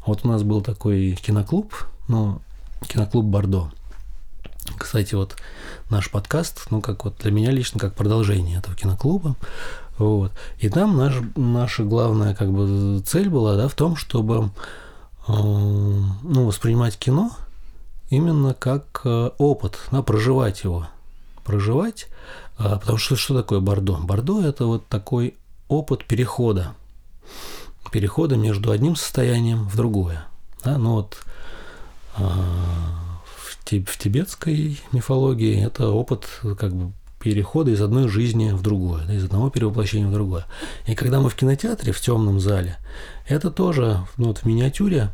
[0.05, 1.73] Вот у нас был такой киноклуб,
[2.07, 2.43] ну,
[2.87, 3.73] киноклуб Бордо.
[4.77, 5.37] Кстати, вот
[5.91, 9.37] наш подкаст, ну, как вот для меня лично, как продолжение этого киноклуба.
[9.99, 10.33] Вот.
[10.59, 14.51] И там наш, наша главная как бы цель была да, в том, чтобы
[15.27, 17.33] э, ну, воспринимать кино
[18.09, 20.89] именно как э, опыт, да, проживать его.
[21.45, 22.07] Проживать,
[22.59, 23.97] э, потому что что такое Бордо?
[23.97, 25.35] Бордо– это вот такой
[25.69, 26.75] опыт перехода.
[27.91, 30.27] Перехода между одним состоянием в другое.
[30.63, 30.77] Да?
[30.79, 31.19] Ну вот
[33.71, 36.27] в тибетской мифологии это опыт
[36.59, 40.47] как бы перехода из одной жизни в другое, да, из одного перевоплощения в другое.
[40.87, 42.79] И когда мы в кинотеатре, в темном зале,
[43.27, 45.11] это тоже ну, вот в миниатюре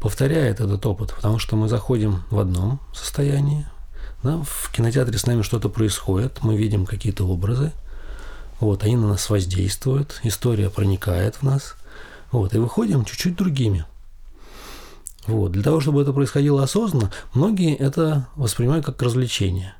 [0.00, 3.66] повторяет этот опыт, потому что мы заходим в одном состоянии,
[4.22, 7.72] да, в кинотеатре с нами что-то происходит, мы видим какие-то образы,
[8.58, 11.74] вот, они на нас воздействуют, история проникает в нас,
[12.30, 13.84] вот, и выходим чуть-чуть другими.
[15.26, 15.52] Вот.
[15.52, 19.74] Для того, чтобы это происходило осознанно, многие это воспринимают как развлечение.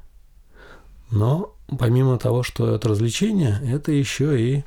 [1.11, 4.65] Но помимо того, что это развлечение, это еще и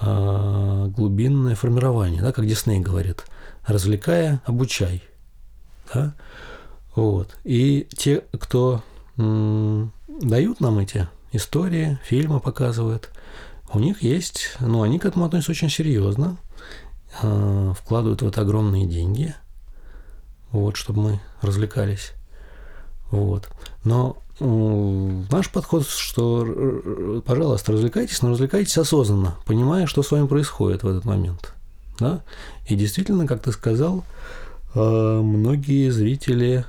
[0.00, 3.24] э, глубинное формирование, да, как Дисней говорит,
[3.66, 5.02] развлекая, обучай.
[5.92, 6.14] Да?
[6.94, 7.36] Вот.
[7.44, 8.82] И те, кто
[9.16, 13.10] м, дают нам эти истории, фильмы показывают,
[13.72, 16.36] у них есть, ну, они к этому относятся очень серьезно,
[17.22, 19.34] э, вкладывают в это огромные деньги,
[20.52, 22.12] вот, чтобы мы развлекались.
[23.10, 23.48] Вот.
[23.84, 30.88] Но наш подход, что, пожалуйста, развлекайтесь, но развлекайтесь осознанно, понимая, что с вами происходит в
[30.88, 31.52] этот момент.
[31.98, 32.22] Да?
[32.66, 34.04] И действительно, как ты сказал,
[34.74, 36.64] э, многие зрители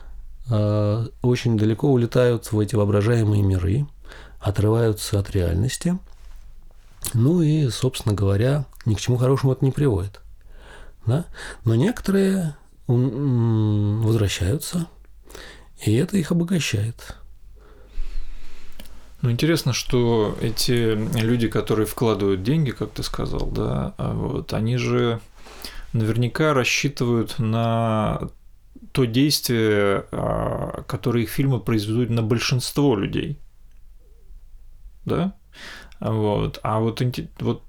[0.49, 3.87] э, очень далеко улетают в эти воображаемые миры,
[4.39, 5.97] отрываются от реальности.
[7.13, 10.21] Ну и, собственно говоря, ни к чему хорошему это не приводит.
[11.05, 11.25] Да?
[11.65, 12.55] Но некоторые
[12.87, 14.87] возвращаются,
[15.85, 17.15] и это их обогащает.
[19.21, 24.77] Ну, интересно, что эти люди, которые вкладывают деньги, как ты сказал, да, а вот, они
[24.77, 25.21] же
[25.93, 28.29] наверняка рассчитывают на
[28.91, 33.39] то действие, а, которое их фильмы произведут на большинство людей.
[35.05, 35.35] Да?
[35.99, 36.59] Вот.
[36.63, 37.01] А вот,
[37.39, 37.61] вот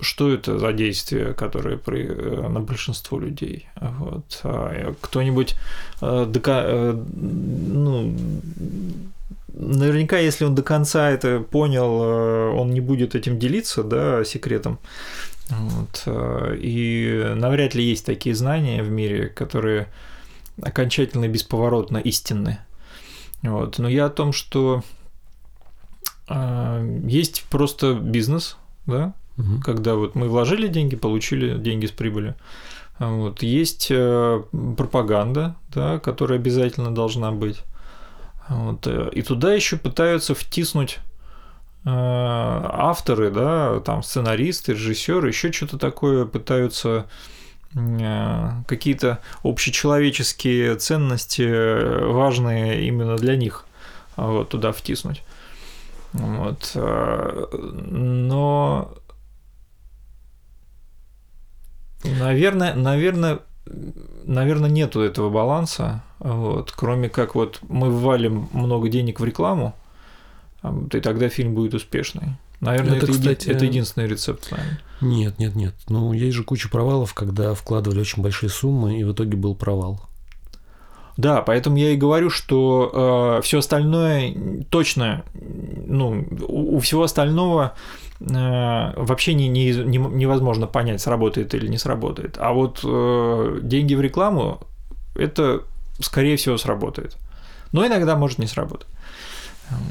[0.00, 3.68] что это за действие, которое при, э, на большинство людей?
[3.76, 4.40] Вот.
[4.42, 5.54] А кто-нибудь
[6.00, 8.14] э, дока, э, ну,
[9.54, 11.90] наверняка, если он до конца это понял,
[12.58, 14.78] он не будет этим делиться, да, секретом.
[15.48, 16.08] Вот.
[16.58, 19.88] И навряд ли есть такие знания в мире, которые
[20.60, 22.58] окончательно и бесповоротно истинны.
[23.42, 23.78] Вот.
[23.78, 24.82] Но я о том, что
[27.06, 29.60] есть просто бизнес, да, угу.
[29.62, 32.34] когда вот мы вложили деньги, получили деньги с прибыли.
[32.98, 33.42] Вот.
[33.42, 34.42] Есть э,
[34.76, 37.62] пропаганда, да, которая обязательно должна быть.
[38.48, 38.86] Вот.
[38.86, 41.00] Э, и туда еще пытаются втиснуть
[41.84, 47.06] э, авторы, да, там сценаристы, режиссеры, еще что-то такое пытаются
[48.68, 53.64] какие-то общечеловеческие ценности, важные именно для них,
[54.14, 55.24] вот, туда втиснуть.
[56.12, 56.70] Вот.
[56.76, 58.94] Но
[62.04, 63.40] Наверное, наверное,
[64.24, 69.74] наверное, нету этого баланса, вот, кроме как вот мы ввалим много денег в рекламу,
[70.62, 72.36] а, и тогда фильм будет успешный.
[72.60, 74.50] Наверное, это, это, кстати, это единственный рецепт.
[74.50, 74.80] Наверное.
[75.00, 75.74] Нет, нет, нет.
[75.88, 80.00] Ну, есть же куча провалов, когда вкладывали очень большие суммы, и в итоге был провал.
[81.16, 84.34] Да, поэтому я и говорю, что э, все остальное
[84.68, 87.74] точно, ну, у, у всего остального
[88.20, 92.36] Э, вообще не, не, не, невозможно понять, сработает или не сработает.
[92.38, 94.60] А вот э, деньги в рекламу
[95.14, 95.62] это
[96.00, 97.16] скорее всего сработает.
[97.72, 98.88] Но иногда может не сработать.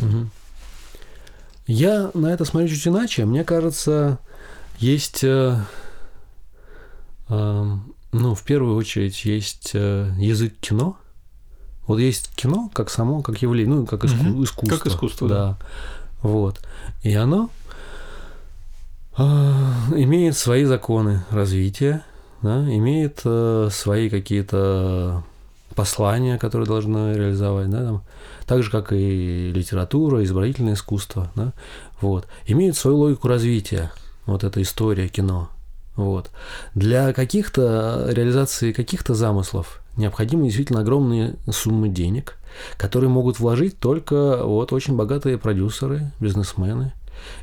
[0.01, 0.29] Угу.
[1.67, 3.25] Я на это смотрю чуть иначе.
[3.25, 4.19] Мне кажется,
[4.79, 5.59] есть, э,
[7.29, 7.65] э,
[8.11, 10.97] ну, в первую очередь, есть э, язык кино.
[11.87, 14.43] Вот есть кино как само, как явление, ну, как иску, угу.
[14.43, 14.77] искусство.
[14.77, 15.35] Как искусство, да.
[15.35, 15.57] да.
[16.21, 16.61] Вот.
[17.03, 17.49] И оно
[19.15, 22.03] а, имеет свои законы развития,
[22.41, 25.23] да, имеет э, свои какие-то
[25.75, 28.03] послания, которые должны реализовать, да, там,
[28.47, 31.53] так же, как и литература, изобразительное искусство, да,
[32.01, 33.91] вот, имеет свою логику развития,
[34.25, 35.49] вот эта история кино,
[35.95, 36.31] вот.
[36.73, 42.37] Для каких-то реализации каких-то замыслов необходимы действительно огромные суммы денег,
[42.77, 46.93] которые могут вложить только вот очень богатые продюсеры, бизнесмены,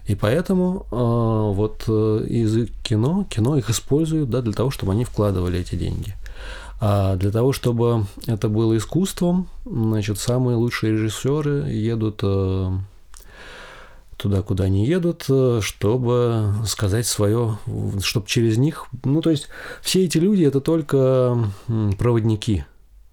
[0.07, 5.05] и поэтому э, вот э, язык кино, кино их используют да, для того, чтобы они
[5.05, 6.15] вкладывали эти деньги.
[6.81, 12.71] А для того, чтобы это было искусством, значит, самые лучшие режиссеры едут э,
[14.21, 17.59] туда, куда они едут, э, чтобы сказать свое,
[18.03, 19.49] чтобы через них, ну, то есть
[19.83, 21.39] все эти люди это только
[21.99, 22.65] проводники,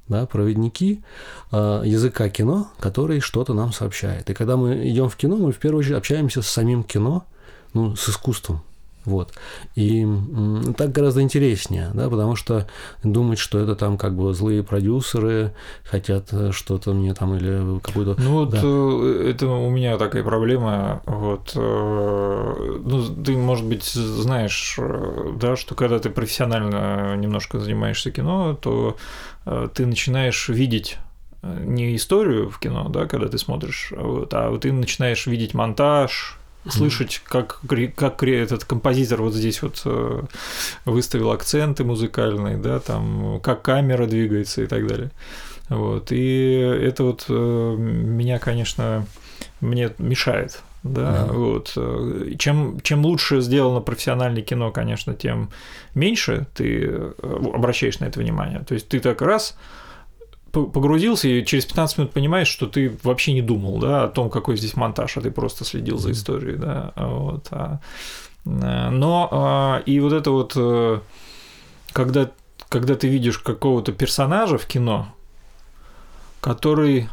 [0.08, 1.03] да, проводники
[1.51, 4.30] э, языка кино, который что-то нам сообщает.
[4.30, 7.26] И когда мы идем в кино, мы в первую очередь общаемся с самим кино,
[7.74, 8.62] ну, с искусством.
[9.08, 9.32] Вот.
[9.76, 10.05] И
[10.76, 12.68] так гораздо интереснее, да, потому что
[13.03, 15.53] думать, что это там как бы злые продюсеры
[15.86, 18.22] хотят э, что-то мне там или какую-то...
[18.22, 18.60] Ну вот да.
[18.62, 24.78] Э, это у меня такая проблема, вот, э, ну ты, может быть, знаешь,
[25.39, 28.97] да, что когда ты профессионально немножко занимаешься кино, то
[29.74, 30.97] ты начинаешь видеть
[31.43, 36.38] не историю в кино, да, когда ты смотришь, вот, а вот ты начинаешь видеть монтаж,
[36.70, 37.62] слышать, как,
[37.95, 40.24] как этот композитор вот здесь вот э,
[40.86, 45.12] выставил акценты музыкальные, да, там, как камера двигается и так далее.
[45.70, 46.12] Вот.
[46.12, 49.05] И это вот э, меня, конечно,
[49.62, 50.62] мне мешает.
[50.84, 51.34] Да, да.
[51.34, 51.78] вот.
[52.38, 55.49] Чем, чем лучше сделано профессиональное кино, конечно, тем
[55.93, 57.14] меньше ты э,
[57.53, 58.60] обращаешь на это внимание.
[58.60, 59.58] То есть ты так раз
[60.66, 64.58] погрузился и через 15 минут понимаешь, что ты вообще не думал, да, о том, какой
[64.58, 67.47] здесь монтаж, а ты просто следил за историей, да, вот.
[67.51, 67.80] А,
[68.45, 70.99] э, но а, и вот это вот, э,
[71.93, 72.32] когда,
[72.70, 75.08] когда ты видишь какого-то персонажа в кино,
[76.41, 77.10] который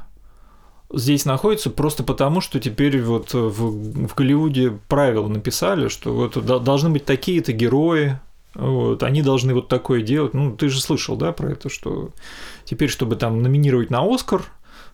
[0.92, 6.90] здесь находится просто потому, что теперь вот в, в Голливуде правила написали, что вот должны
[6.90, 8.18] быть такие-то герои,
[8.54, 10.34] вот, они должны вот такое делать.
[10.34, 12.10] Ну, ты же слышал, да, про это, что
[12.64, 14.42] теперь, чтобы там номинировать на Оскар,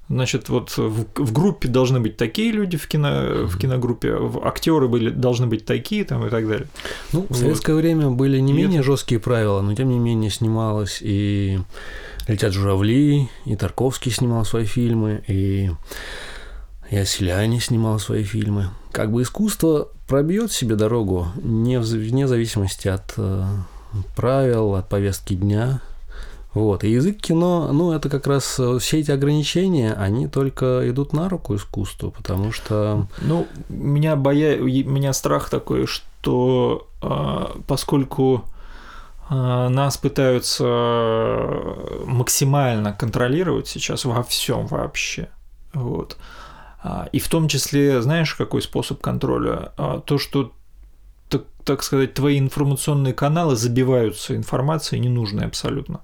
[0.08, 5.10] значит, вот в, в группе должны быть такие люди в, кино, в киногруппе, актеры были,
[5.10, 6.66] должны быть такие там и так далее.
[7.12, 7.38] Ну, в вот.
[7.38, 8.86] советское время были не и менее это...
[8.86, 11.60] жесткие правила, но тем не менее снималось и
[12.26, 15.70] «Летят журавли», и Тарковский снимал свои фильмы, и
[16.90, 18.70] и Оселяне снимал свои фильмы.
[18.92, 23.44] Как бы искусство пробьет себе дорогу не вне зависимости от э,
[24.16, 25.80] правил, от повестки дня.
[26.52, 26.82] Вот.
[26.82, 31.28] И язык кино, ну, это как раз э, все эти ограничения, они только идут на
[31.28, 33.06] руку искусству, потому что...
[33.20, 34.58] Ну, меня, боя...
[34.58, 38.44] меня страх такой, что э, поскольку
[39.30, 40.64] э, нас пытаются
[42.04, 45.28] максимально контролировать сейчас во всем вообще,
[45.72, 46.16] вот,
[47.12, 49.72] и в том числе, знаешь, какой способ контроля?
[49.76, 50.52] А, то, что
[51.30, 56.00] так, так сказать, твои информационные каналы забиваются информацией ненужной абсолютно.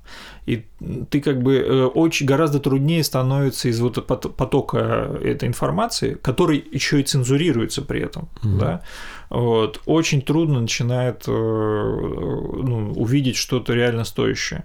[0.47, 0.65] И
[1.11, 7.01] ты как бы э, очень гораздо труднее становится из вот потока этой информации, который еще
[7.01, 8.59] и цензурируется при этом, mm-hmm.
[8.59, 8.83] да,
[9.29, 14.65] вот, очень трудно начинает э, ну, увидеть что-то реально стоящее.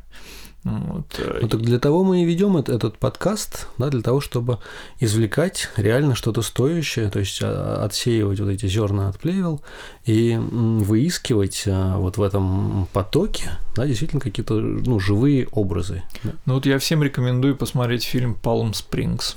[0.64, 1.20] Вот.
[1.42, 4.60] Ну так для того мы и ведем этот подкаст, да, для того, чтобы
[5.00, 9.62] извлекать реально что-то стоящее, то есть а, отсеивать вот эти зерна от плевел
[10.06, 16.04] и выискивать а, вот в этом потоке, да, действительно какие-то ну, живые образы.
[16.46, 19.36] Ну вот я всем рекомендую посмотреть фильм Palm Springs.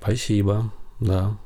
[0.00, 1.36] Спасибо, да.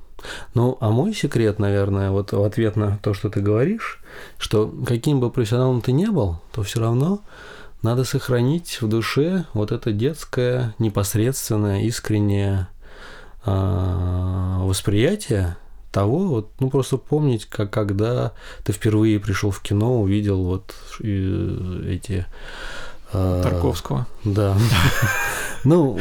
[0.55, 4.01] Ну, а мой секрет, наверное, вот в ответ на то, что ты говоришь,
[4.39, 7.21] что каким бы профессионалом ты не был, то все равно
[7.83, 12.69] надо сохранить в душе вот это детское, непосредственное, искреннее
[13.45, 15.57] э, восприятие
[15.91, 18.33] того, вот, ну просто помнить, как когда
[18.65, 22.25] ты впервые пришел в кино, увидел вот эти
[23.13, 24.07] э, Тарковского.
[24.25, 24.57] Да.
[25.65, 25.99] Ну,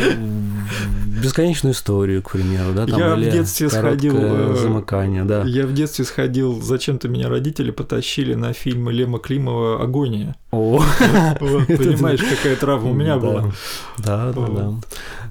[1.21, 5.43] бесконечную историю, к примеру, да, там я в детстве сходил э, замыкание, да.
[5.43, 10.35] Я в детстве сходил, зачем-то меня родители потащили на фильм Лема Климова «Агония».
[10.51, 10.79] О,
[11.39, 13.51] понимаешь, какая травма у меня была.
[13.99, 14.73] Да, да, да.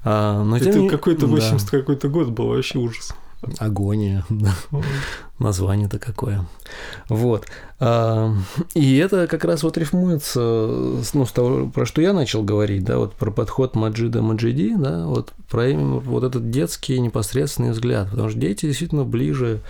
[0.05, 3.15] А, Это какой-то 80 какой-то год был вообще ужас.
[3.59, 4.25] Агония.
[5.41, 6.45] Название-то какое.
[7.09, 7.47] Вот.
[7.79, 8.31] А,
[8.75, 12.99] и это как раз вот рифмуется ну, с того, про что я начал говорить, да,
[12.99, 18.29] вот про подход Маджида Маджиди, да, вот про именно вот этот детский непосредственный взгляд, потому
[18.29, 19.61] что дети действительно ближе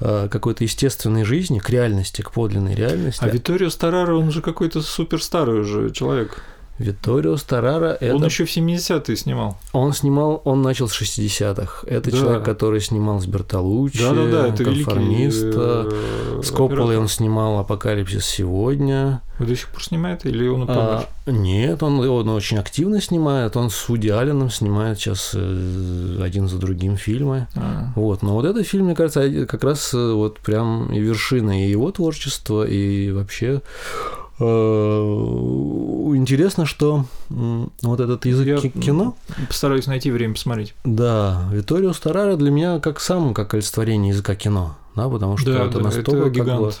[0.00, 3.24] а, какой-то естественной жизни, к реальности, к подлинной реальности.
[3.24, 6.42] А Виторио Стараро, он же какой-то суперстарый уже человек.
[6.78, 8.14] Виторио Старара это...
[8.14, 9.58] Он еще в 70-е снимал.
[9.72, 11.86] Он снимал, он начал с 60-х.
[11.86, 12.16] Это да.
[12.16, 15.86] человек, который снимал с Бертолуччи, да, да, да, это конформиста.
[15.86, 16.42] Великий...
[16.42, 19.22] С Копполой он снимал «Апокалипсис сегодня».
[19.38, 20.78] Вы до сих пор снимает или он помер?
[20.78, 23.56] А, нет, он, он очень активно снимает.
[23.56, 27.46] Он с Вуди Алленом снимает сейчас э, один за другим фильмы.
[27.54, 27.92] А.
[27.96, 28.22] Вот.
[28.22, 31.90] Но вот этот фильм, мне кажется, как раз э, вот прям и вершина и его
[31.90, 39.16] творчества, и вообще Э, интересно, что вот этот язык Я кино...
[39.48, 40.74] Постараюсь найти время посмотреть.
[40.84, 45.66] Да, Виторио Старара для меня как сам, как олицетворение языка кино да, потому что да,
[45.66, 46.48] это да, настолько это гигант.
[46.48, 46.72] Как бы,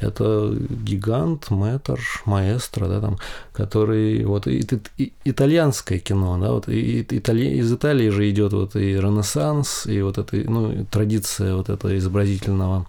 [0.00, 3.18] это гигант, мэтр, маэстро, да, там,
[3.52, 4.64] который вот и,
[4.96, 10.00] и, итальянское кино, да, вот и, Итали, из Италии же идет вот и Ренессанс, и
[10.02, 12.86] вот эта ну, традиция вот этого изобразительного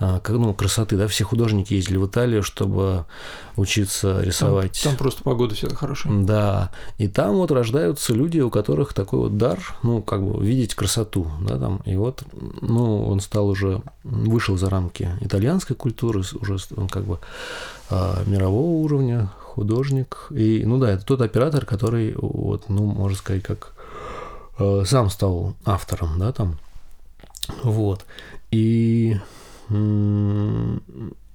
[0.00, 3.04] а, ну, красоты, да, все художники ездили в Италию, чтобы
[3.56, 4.80] учиться рисовать.
[4.82, 6.22] Там, там просто погода всегда хорошая.
[6.22, 10.74] Да, и там вот рождаются люди, у которых такой вот дар, ну, как бы видеть
[10.74, 12.24] красоту, да, там, и вот,
[12.60, 17.18] ну, он стал уже вышел за рамки итальянской культуры, уже он как бы
[17.88, 20.26] а, мирового уровня художник.
[20.30, 23.72] И, ну да, это тот оператор, который, вот, ну, можно сказать, как
[24.58, 26.58] а, сам стал автором, да, там.
[27.62, 28.04] Вот.
[28.50, 29.16] И,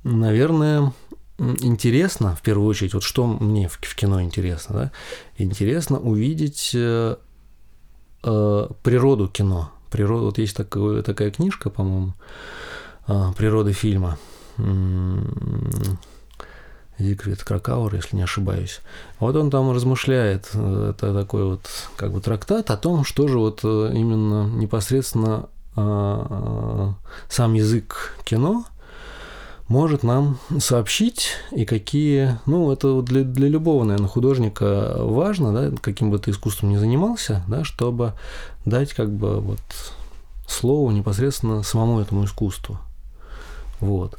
[0.03, 0.93] наверное,
[1.37, 4.91] интересно, в первую очередь, вот что мне в, кино интересно, да,
[5.37, 7.17] интересно увидеть э,
[8.23, 10.25] э, природу кино, природу.
[10.25, 12.13] Вот есть такое, такая книжка, по-моему,
[13.07, 14.17] природы фильма.
[16.97, 18.79] Зигфрид Кракауэр, если не ошибаюсь.
[19.19, 23.37] Вот он там размышляет, э, это такой вот как бы трактат о том, что же
[23.37, 26.91] вот э, именно непосредственно э,
[27.29, 28.65] сам язык кино
[29.67, 36.11] может нам сообщить и какие, ну, это для, для любого, наверное, художника важно, да, каким
[36.11, 38.13] бы ты искусством ни занимался, да, чтобы
[38.63, 39.59] дать как бы вот
[40.47, 42.79] слово непосредственно самому этому искусству.
[43.79, 44.17] Вот.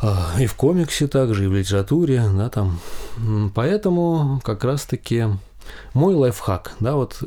[0.00, 2.80] А, и в комиксе также, и в литературе, да, там.
[3.54, 5.26] Поэтому как раз-таки
[5.94, 7.22] мой лайфхак, да, вот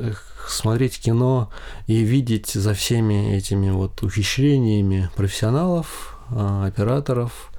[0.48, 1.50] смотреть кино
[1.86, 7.49] и видеть за всеми этими вот ухищрениями профессионалов, а, операторов,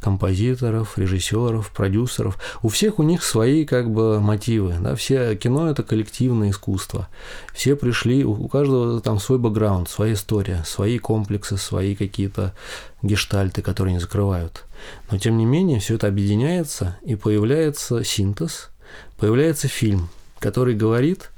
[0.00, 2.38] композиторов, режиссеров, продюсеров.
[2.62, 4.76] У всех у них свои как бы мотивы.
[4.80, 4.94] Да?
[4.94, 7.08] Все кино это коллективное искусство.
[7.52, 12.54] Все пришли, у каждого там свой бэкграунд, своя история, свои комплексы, свои какие-то
[13.02, 14.64] гештальты, которые не закрывают.
[15.10, 18.70] Но тем не менее все это объединяется и появляется синтез,
[19.18, 20.08] появляется фильм,
[20.38, 21.30] который говорит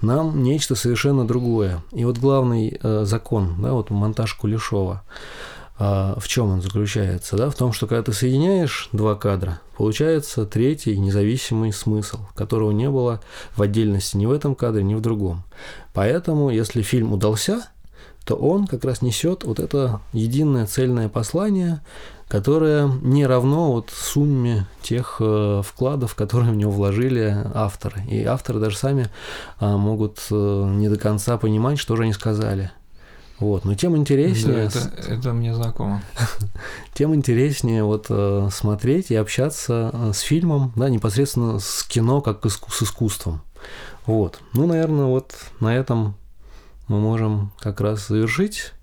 [0.00, 1.82] нам нечто совершенно другое.
[1.92, 5.02] И вот главный э, закон, да, вот монтаж Кулешова–
[5.78, 7.36] а в чем он заключается?
[7.36, 7.50] Да?
[7.50, 13.20] В том, что когда ты соединяешь два кадра, получается третий независимый смысл, которого не было
[13.56, 15.44] в отдельности ни в этом кадре, ни в другом.
[15.92, 17.68] Поэтому, если фильм удался,
[18.24, 21.80] то он как раз несет вот это единое цельное послание,
[22.28, 28.02] которое не равно вот сумме тех э, вкладов, которые в него вложили авторы.
[28.08, 29.08] И авторы даже сами
[29.58, 32.70] а, могут э, не до конца понимать, что же они сказали.
[33.42, 34.70] Вот, но тем интереснее...
[34.72, 36.00] Да, это, это мне знакомо.
[36.94, 42.46] Тем интереснее вот э, смотреть и общаться э, с фильмом, да, непосредственно с кино, как
[42.46, 43.42] с искусством.
[44.06, 44.38] Вот.
[44.54, 46.14] Ну, наверное, вот на этом
[46.86, 48.74] мы можем как раз завершить.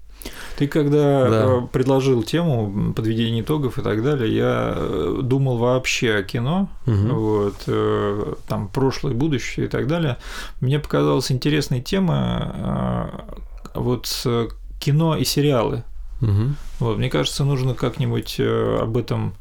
[0.57, 1.45] Ты когда да.
[1.45, 4.77] Э, предложил тему подведения итогов и так далее, я
[5.21, 7.55] думал вообще о кино, угу.
[7.55, 10.17] вот, там прошлое, будущее и так далее.
[10.59, 13.23] Мне показалась интересной тема
[13.73, 14.07] вот
[14.79, 15.83] кино и сериалы.
[16.21, 16.55] Угу.
[16.79, 19.35] Вот, мне кажется, нужно как-нибудь э, об этом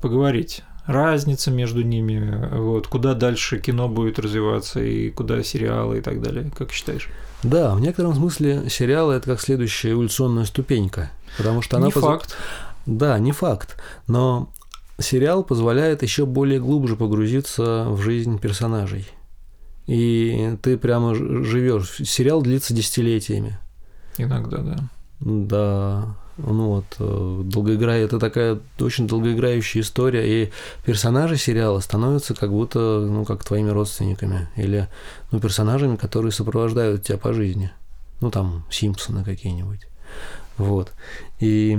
[0.00, 0.62] поговорить.
[0.86, 6.50] Разница между ними, вот, куда дальше кино будет развиваться и куда сериалы и так далее,
[6.56, 7.08] как считаешь?
[7.42, 12.04] Да, в некотором смысле сериалы это как следующая эволюционная ступенька, потому что она не поз...
[12.04, 12.36] факт.
[12.86, 14.52] Да, не факт, но
[15.00, 19.08] сериал позволяет еще более глубже погрузиться в жизнь персонажей
[19.86, 22.00] и ты прямо живешь.
[22.04, 23.58] Сериал длится десятилетиями.
[24.18, 24.76] Иногда, да.
[25.20, 26.16] Да.
[26.38, 30.52] Ну вот, э, долгоиграя, это такая очень долгоиграющая история, и
[30.84, 34.88] персонажи сериала становятся как будто, ну, как твоими родственниками, или,
[35.30, 37.70] ну, персонажами, которые сопровождают тебя по жизни.
[38.20, 39.86] Ну, там, Симпсоны какие-нибудь.
[40.58, 40.92] Вот.
[41.40, 41.78] И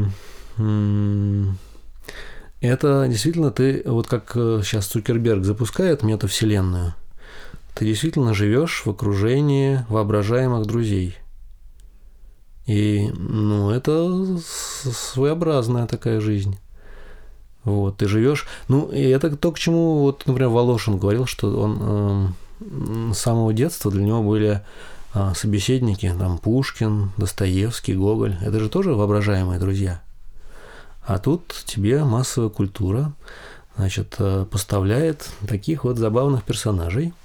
[2.61, 6.95] это действительно ты, вот как сейчас э, Цукерберг запускает метавселенную–
[7.77, 11.15] ты действительно живешь в окружении воображаемых друзей.
[12.65, 16.57] И, ну, это своеобразная такая жизнь.
[17.63, 18.47] Вот, ты живешь.
[18.67, 23.53] Ну, и это то, к чему, вот, например, Волошин говорил, что он э, с самого
[23.53, 24.61] детства для него были
[25.13, 28.37] э, собеседники, там, Пушкин, Достоевский, Гоголь.
[28.41, 30.01] Это же тоже воображаемые друзья.
[31.05, 33.13] А тут тебе массовая культура,
[33.77, 37.13] значит, э, поставляет таких вот забавных персонажей–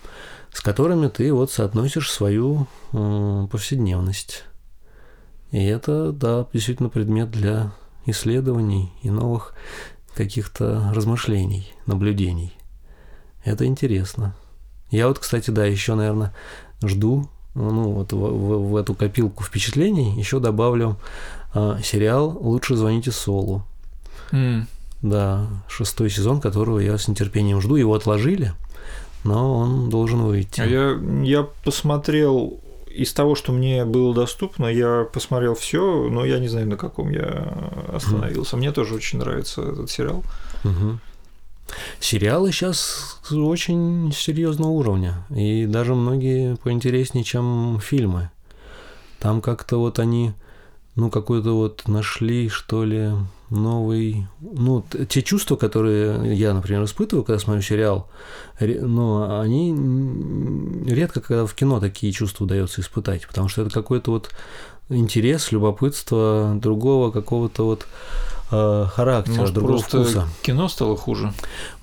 [0.52, 4.44] с которыми ты вот соотносишь свою э, повседневность.
[5.50, 7.72] И это, да, действительно предмет для
[8.06, 9.54] исследований и новых
[10.14, 12.52] каких-то размышлений, наблюдений.
[13.44, 14.34] Это интересно.
[14.90, 16.34] Я вот, кстати, да, еще, наверное,
[16.82, 20.98] жду, ну, вот в, в, в эту копилку впечатлений еще добавлю
[21.54, 23.62] э, сериал «Лучше звоните Солу».
[24.32, 24.64] Mm.
[25.02, 27.76] Да, шестой сезон, которого я с нетерпением жду.
[27.76, 28.52] Его отложили,
[29.24, 30.60] но он должен выйти.
[30.60, 36.38] А я, я посмотрел из того, что мне было доступно, я посмотрел все, но я
[36.38, 37.52] не знаю, на каком я
[37.92, 38.56] остановился.
[38.56, 40.22] Мне тоже очень нравится этот сериал.
[40.64, 40.98] Угу.
[42.00, 48.30] Сериалы сейчас очень серьезного уровня, и даже многие поинтереснее, чем фильмы.
[49.20, 50.32] Там как-то вот они,
[50.96, 53.12] ну, какой-то вот нашли, что ли,
[53.52, 58.08] новый, ну, те чувства, которые я, например, испытываю, когда смотрю сериал,
[58.60, 64.30] ну, они редко, когда в кино такие чувства удается испытать, потому что это какой-то вот
[64.88, 67.86] интерес, любопытство другого какого-то вот
[68.52, 70.28] характера, Может, другого просто вкуса.
[70.42, 71.32] кино стало хуже?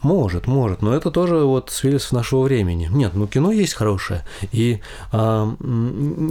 [0.02, 2.90] Может, может, но это тоже вот свидетельство нашего времени.
[2.92, 4.80] Нет, ну кино есть хорошее, и
[5.12, 5.56] э,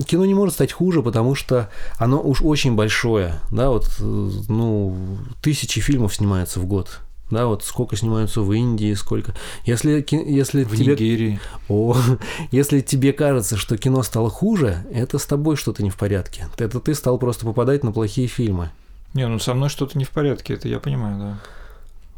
[0.07, 4.97] кино не может стать хуже, потому что оно уж очень большое, да, вот, ну,
[5.43, 9.35] тысячи фильмов снимается в год, да, вот сколько снимаются в Индии, сколько.
[9.65, 10.93] Если, если в тебе...
[10.93, 11.41] Нигерии.
[11.69, 11.97] О,
[12.51, 16.47] если тебе кажется, что кино стало хуже, это с тобой что-то не в порядке.
[16.57, 18.71] Это ты стал просто попадать на плохие фильмы.
[19.15, 21.39] Не, ну со мной что-то не в порядке, это я понимаю, да.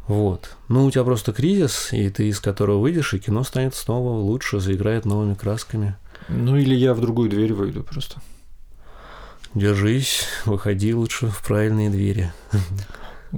[0.07, 0.57] Вот.
[0.67, 4.59] Ну, у тебя просто кризис, и ты из которого выйдешь, и кино станет снова лучше,
[4.59, 5.95] заиграет новыми красками.
[6.27, 8.21] Ну, или я в другую дверь выйду просто.
[9.53, 12.31] Держись, выходи лучше в правильные двери.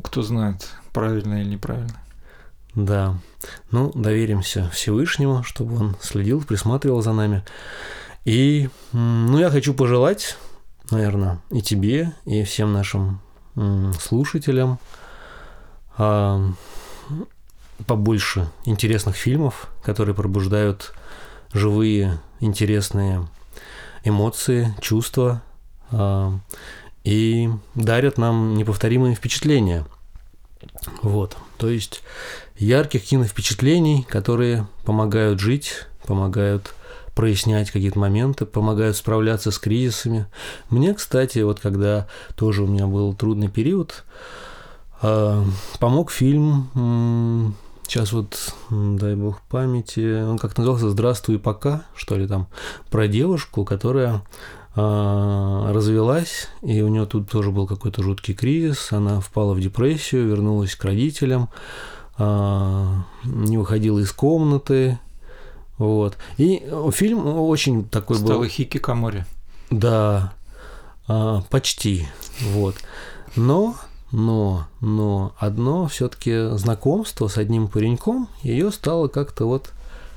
[0.04, 1.99] Кто знает, правильно или неправильно.
[2.76, 3.18] Да.
[3.72, 7.43] Ну, доверимся Всевышнему, чтобы он следил, присматривал за нами.
[8.26, 10.38] И, ну, я хочу пожелать,
[10.89, 13.22] наверное, и тебе, и всем нашим
[13.99, 14.80] слушателям
[15.97, 16.41] а,
[17.86, 20.93] побольше интересных фильмов, которые пробуждают
[21.54, 23.28] живые, интересные
[24.04, 25.41] эмоции, чувства
[25.91, 26.38] а,
[27.04, 29.86] и дарят нам неповторимые впечатления.
[31.01, 32.01] Вот, то есть
[32.58, 36.74] ярких киновпечатлений, которые помогают жить, помогают
[37.16, 40.28] прояснять какие-то моменты, помогают справляться с кризисами.
[40.70, 44.03] Мне, кстати, вот когда тоже у меня был трудный период,
[45.01, 45.43] а,
[45.80, 47.55] помог фильм
[47.88, 52.47] Сейчас вот, дай бог памяти, он как назывался «Здравствуй, пока», что ли там,
[52.89, 54.24] про девушку, которая
[54.76, 60.28] э, развелась, и у нее тут тоже был какой-то жуткий кризис, она впала в депрессию,
[60.28, 61.49] вернулась к родителям,
[62.18, 62.86] э,
[63.26, 64.97] не выходила из комнаты,
[65.84, 66.17] вот.
[66.38, 68.45] И фильм очень такой Стала был...
[68.45, 69.26] Хикикомори.
[69.69, 70.34] Да,
[71.07, 72.07] э, почти,
[72.53, 72.75] вот.
[73.36, 73.75] Но
[74.13, 79.73] но, но одно все-таки знакомство с одним пареньком ее стало как-то вот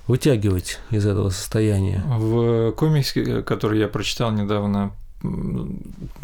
[0.06, 2.02] вытягивать из этого состояния.
[2.06, 4.92] В комиксе, который я прочитал недавно,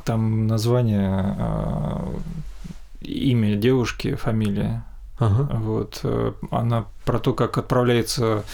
[0.05, 2.15] там название, а,
[3.01, 4.85] имя девушки, фамилия.
[5.19, 5.49] Ага.
[5.59, 8.45] Вот э, она про то, как отправляется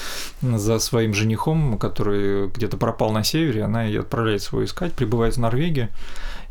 [0.43, 5.41] за своим женихом, который где-то пропал на севере, она и отправляется его искать, прибывает в
[5.41, 5.89] Норвегию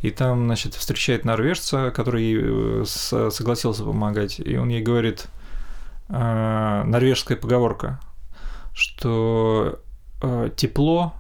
[0.01, 5.27] и там, значит, встречает норвежца, который э, согласился помогать, и он ей говорит,
[6.09, 7.99] э, норвежская поговорка,
[8.73, 9.79] что
[10.55, 11.13] тепло,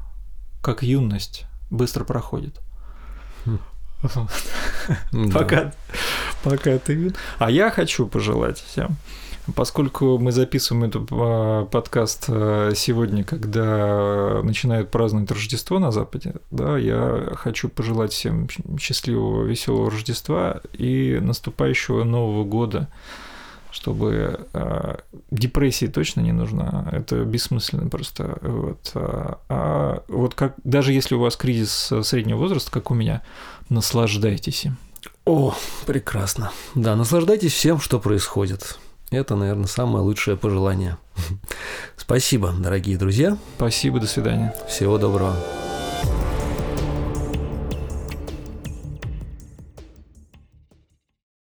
[0.63, 2.59] как юность, быстро проходит.
[5.33, 5.73] Пока,
[6.43, 7.13] пока ты.
[7.39, 8.97] А я хочу пожелать всем
[9.55, 16.77] Поскольку мы записываем этот а, подкаст а, сегодня, когда начинают праздновать Рождество на Западе, да,
[16.77, 22.89] я хочу пожелать всем счастливого, веселого Рождества и наступающего Нового года,
[23.71, 24.95] чтобы э,
[25.29, 28.37] депрессии точно не нужна, это бессмысленно просто.
[28.41, 28.91] Вот.
[28.95, 33.21] А, а вот как даже если у вас кризис среднего возраста, как у меня,
[33.69, 34.77] наслаждайтесь им.
[35.25, 35.55] О,
[35.85, 36.51] прекрасно.
[36.75, 38.79] Да, наслаждайтесь всем, что происходит.
[39.09, 40.97] Это, наверное, самое лучшее пожелание.
[41.97, 43.37] Спасибо, дорогие друзья.
[43.57, 44.53] Спасибо, до свидания.
[44.67, 45.35] Всего доброго.